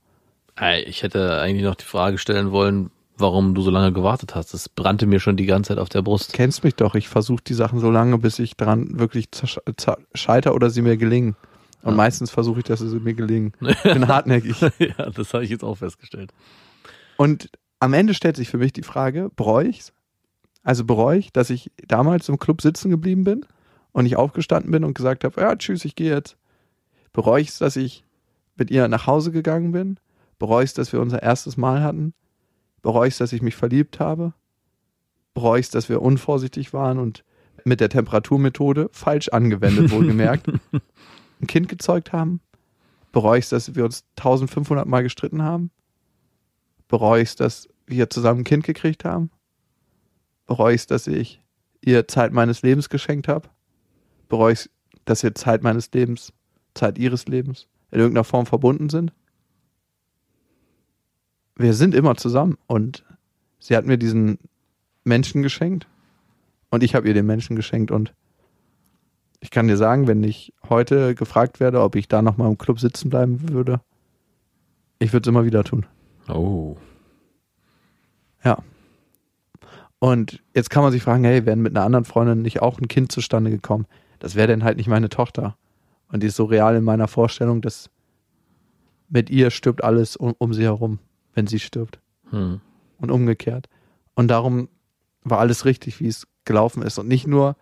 [0.85, 4.53] Ich hätte eigentlich noch die Frage stellen wollen, warum du so lange gewartet hast.
[4.53, 6.33] Das brannte mir schon die ganze Zeit auf der Brust.
[6.33, 9.29] kennst mich doch, ich versuche die Sachen so lange, bis ich dran wirklich
[10.13, 11.35] scheiter oder sie mir gelingen.
[11.83, 11.97] Und Ja.
[11.97, 13.53] meistens versuche ich, dass sie mir gelingen.
[13.61, 14.59] Ich bin hartnäckig.
[14.79, 16.33] ja, das habe ich jetzt auch festgestellt.
[17.17, 17.49] Und
[17.79, 19.93] am Ende stellt sich für mich die Frage, bereue ich's?
[20.63, 23.45] Also bereue ich, dass ich damals im Club sitzen geblieben bin
[23.93, 26.35] und nicht aufgestanden bin und gesagt habe, ja, tschüss, ich gehe jetzt.
[27.13, 28.03] Bereue ich es, dass ich
[28.57, 29.97] mit ihr nach Hause gegangen bin?
[30.39, 32.13] Bereue ich es, dass wir unser erstes Mal hatten?
[32.81, 34.33] Bereue ich es, dass ich mich verliebt habe?
[35.33, 37.23] Bereue ich es, dass wir unvorsichtig waren und
[37.63, 42.41] mit der Temperaturmethode falsch angewendet, wohlgemerkt, ein Kind gezeugt haben?
[43.11, 45.71] Bereue ich es, dass wir uns 1500 Mal gestritten haben?
[46.87, 49.31] Bereue ich es, dass wir zusammen ein Kind gekriegt haben?
[50.45, 51.41] Bereue ich es, dass ich
[51.81, 53.49] ihr Zeit meines Lebens geschenkt habe?
[54.29, 54.69] Bereue ich es,
[55.05, 56.33] dass wir Zeit meines Lebens,
[56.73, 59.13] Zeit ihres Lebens in irgendeiner Form verbunden sind?
[61.57, 63.03] Wir sind immer zusammen und
[63.59, 64.37] sie hat mir diesen
[65.03, 65.87] Menschen geschenkt
[66.69, 68.13] und ich habe ihr den Menschen geschenkt und
[69.39, 72.57] ich kann dir sagen, wenn ich heute gefragt werde, ob ich da noch mal im
[72.57, 73.81] Club sitzen bleiben würde,
[74.99, 75.85] ich würde es immer wieder tun.
[76.27, 76.75] Oh.
[78.43, 78.57] Ja.
[79.99, 82.87] Und jetzt kann man sich fragen, hey, wäre mit einer anderen Freundin nicht auch ein
[82.87, 83.85] Kind zustande gekommen?
[84.19, 85.55] Das wäre dann halt nicht meine Tochter.
[86.11, 87.89] Und die ist so real in meiner Vorstellung, dass
[89.09, 90.99] mit ihr stirbt alles um, um sie herum,
[91.37, 91.99] wenn sie stirbt.
[92.31, 92.59] Hm.
[92.97, 93.69] Und umgekehrt.
[94.15, 94.69] Und darum
[95.23, 96.97] war alles richtig, wie es gelaufen ist.
[96.97, 97.55] Und nicht nur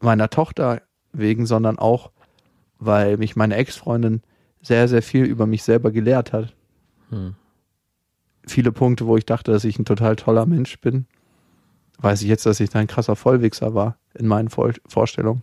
[0.00, 2.12] meiner Tochter wegen, sondern auch,
[2.78, 4.20] weil mich meine Ex-Freundin
[4.60, 6.54] sehr, sehr viel über mich selber gelehrt hat.
[7.08, 7.34] Hm.
[8.46, 11.06] Viele Punkte, wo ich dachte, dass ich ein total toller Mensch bin,
[11.98, 15.42] weiß ich jetzt, dass ich da ein krasser Vollwichser war in meinen Vor Vorstellungen.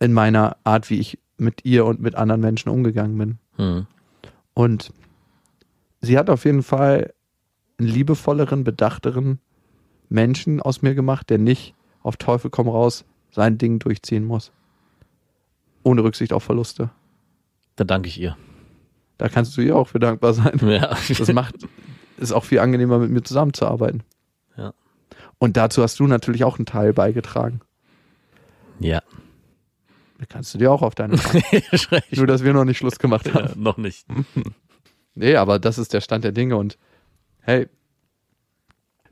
[0.00, 3.38] In meiner Art, wie ich mit ihr und mit anderen Menschen umgegangen bin.
[3.56, 3.86] Hm.
[4.54, 4.92] Und
[6.00, 7.12] sie hat auf jeden Fall
[7.78, 9.40] einen liebevolleren, bedachteren
[10.08, 14.52] Menschen aus mir gemacht, der nicht auf Teufel komm raus sein Ding durchziehen muss.
[15.82, 16.90] Ohne Rücksicht auf Verluste.
[17.76, 18.36] Dann danke ich ihr.
[19.18, 20.58] Da kannst du ihr auch für dankbar sein.
[20.62, 20.96] Ja.
[21.16, 21.54] Das macht
[22.18, 24.02] es auch viel angenehmer, mit mir zusammenzuarbeiten.
[24.56, 24.74] Ja.
[25.38, 27.60] Und dazu hast du natürlich auch einen Teil beigetragen.
[28.78, 29.02] Ja.
[30.18, 31.16] Da kannst du dir auch auf deine
[32.10, 33.46] Nur, dass wir noch nicht Schluss gemacht haben.
[33.46, 34.06] ja, noch nicht.
[35.20, 36.78] Nee, aber das ist der Stand der Dinge und
[37.40, 37.68] hey,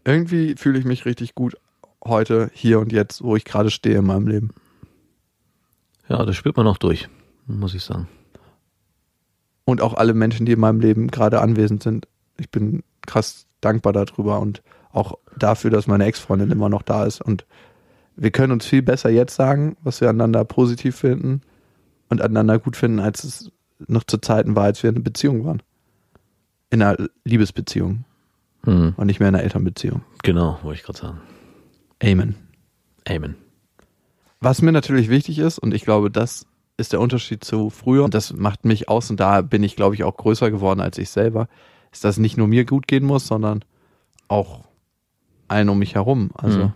[0.07, 1.59] irgendwie fühle ich mich richtig gut
[2.03, 4.55] heute, hier und jetzt, wo ich gerade stehe in meinem Leben.
[6.09, 7.11] Ja, das spürt man noch durch,
[7.47, 8.09] muss ich sagen.
[9.67, 12.09] Und auch alle Menschen, die in meinem Leben gerade anwesend sind.
[12.39, 17.21] Ich bin krass dankbar darüber und auch dafür, dass meine Ex-Freundin immer noch da ist.
[17.21, 17.45] Und
[18.17, 21.43] wir können uns viel besser jetzt sagen, was wir aneinander positiv finden
[22.09, 23.53] und aneinander gut finden, als es
[23.87, 25.63] noch zu Zeiten war, als wir in einer Beziehung waren.
[26.71, 28.05] In einer Liebesbeziehung
[28.65, 28.95] Hm.
[28.97, 30.03] und nicht mehr in einer Elternbeziehung.
[30.23, 31.21] Genau, wollte ich gerade sagen.
[32.03, 32.35] Amen.
[33.09, 33.37] Amen.
[34.41, 36.47] Was mir natürlich wichtig ist, und ich glaube, das
[36.77, 39.95] ist der Unterschied zu früher, und das macht mich aus, und da bin ich, glaube
[39.95, 41.49] ich, auch größer geworden als ich selber,
[41.93, 43.65] ist, dass nicht nur mir gut gehen muss, sondern
[44.29, 44.65] auch
[45.49, 46.31] allen um mich herum.
[46.35, 46.73] Also Mhm.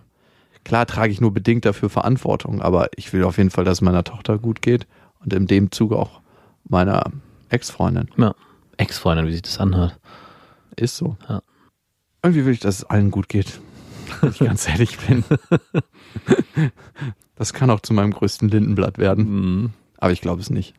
[0.63, 3.81] klar trage ich nur bedingt dafür Verantwortung, aber ich will auf jeden Fall, dass es
[3.81, 4.87] meiner Tochter gut geht
[5.19, 6.21] und in dem Zuge auch
[6.67, 7.03] meiner
[7.49, 8.09] Ex-Freundin.
[8.17, 8.33] Ja.
[8.77, 9.99] Ex-Freundin, wie sich das anhört.
[10.75, 11.17] Ist so.
[11.29, 11.41] Ja.
[12.23, 13.59] Irgendwie will ich, dass es allen gut geht.
[14.21, 15.23] Wenn ich ganz ehrlich bin.
[17.35, 19.25] Das kann auch zu meinem größten Lindenblatt werden.
[19.25, 19.73] Mhm.
[19.97, 20.73] Aber ich glaube es nicht.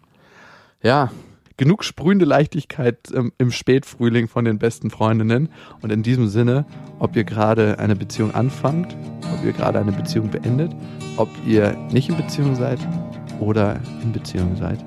[0.82, 1.11] Ja,
[1.57, 5.49] genug sprühende Leichtigkeit ähm, im Spätfrühling von den besten Freundinnen.
[5.80, 6.66] Und in diesem Sinne,
[6.99, 8.97] ob ihr gerade eine Beziehung anfangt,
[9.32, 10.72] ob ihr gerade eine Beziehung beendet,
[11.16, 12.78] ob ihr nicht in Beziehung seid
[13.40, 14.84] oder in Beziehung seid.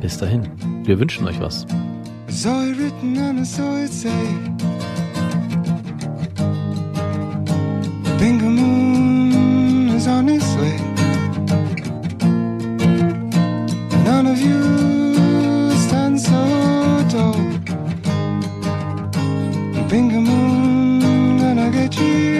[0.00, 0.48] Bis dahin.
[0.84, 1.66] Wir wünschen euch was.
[2.28, 4.10] I saw it written and I saw it say
[8.18, 10.78] Bingo Moon is on its way.
[14.04, 16.40] None of you stand so
[17.08, 17.36] tall.
[19.88, 22.35] Bingo Moon gonna get you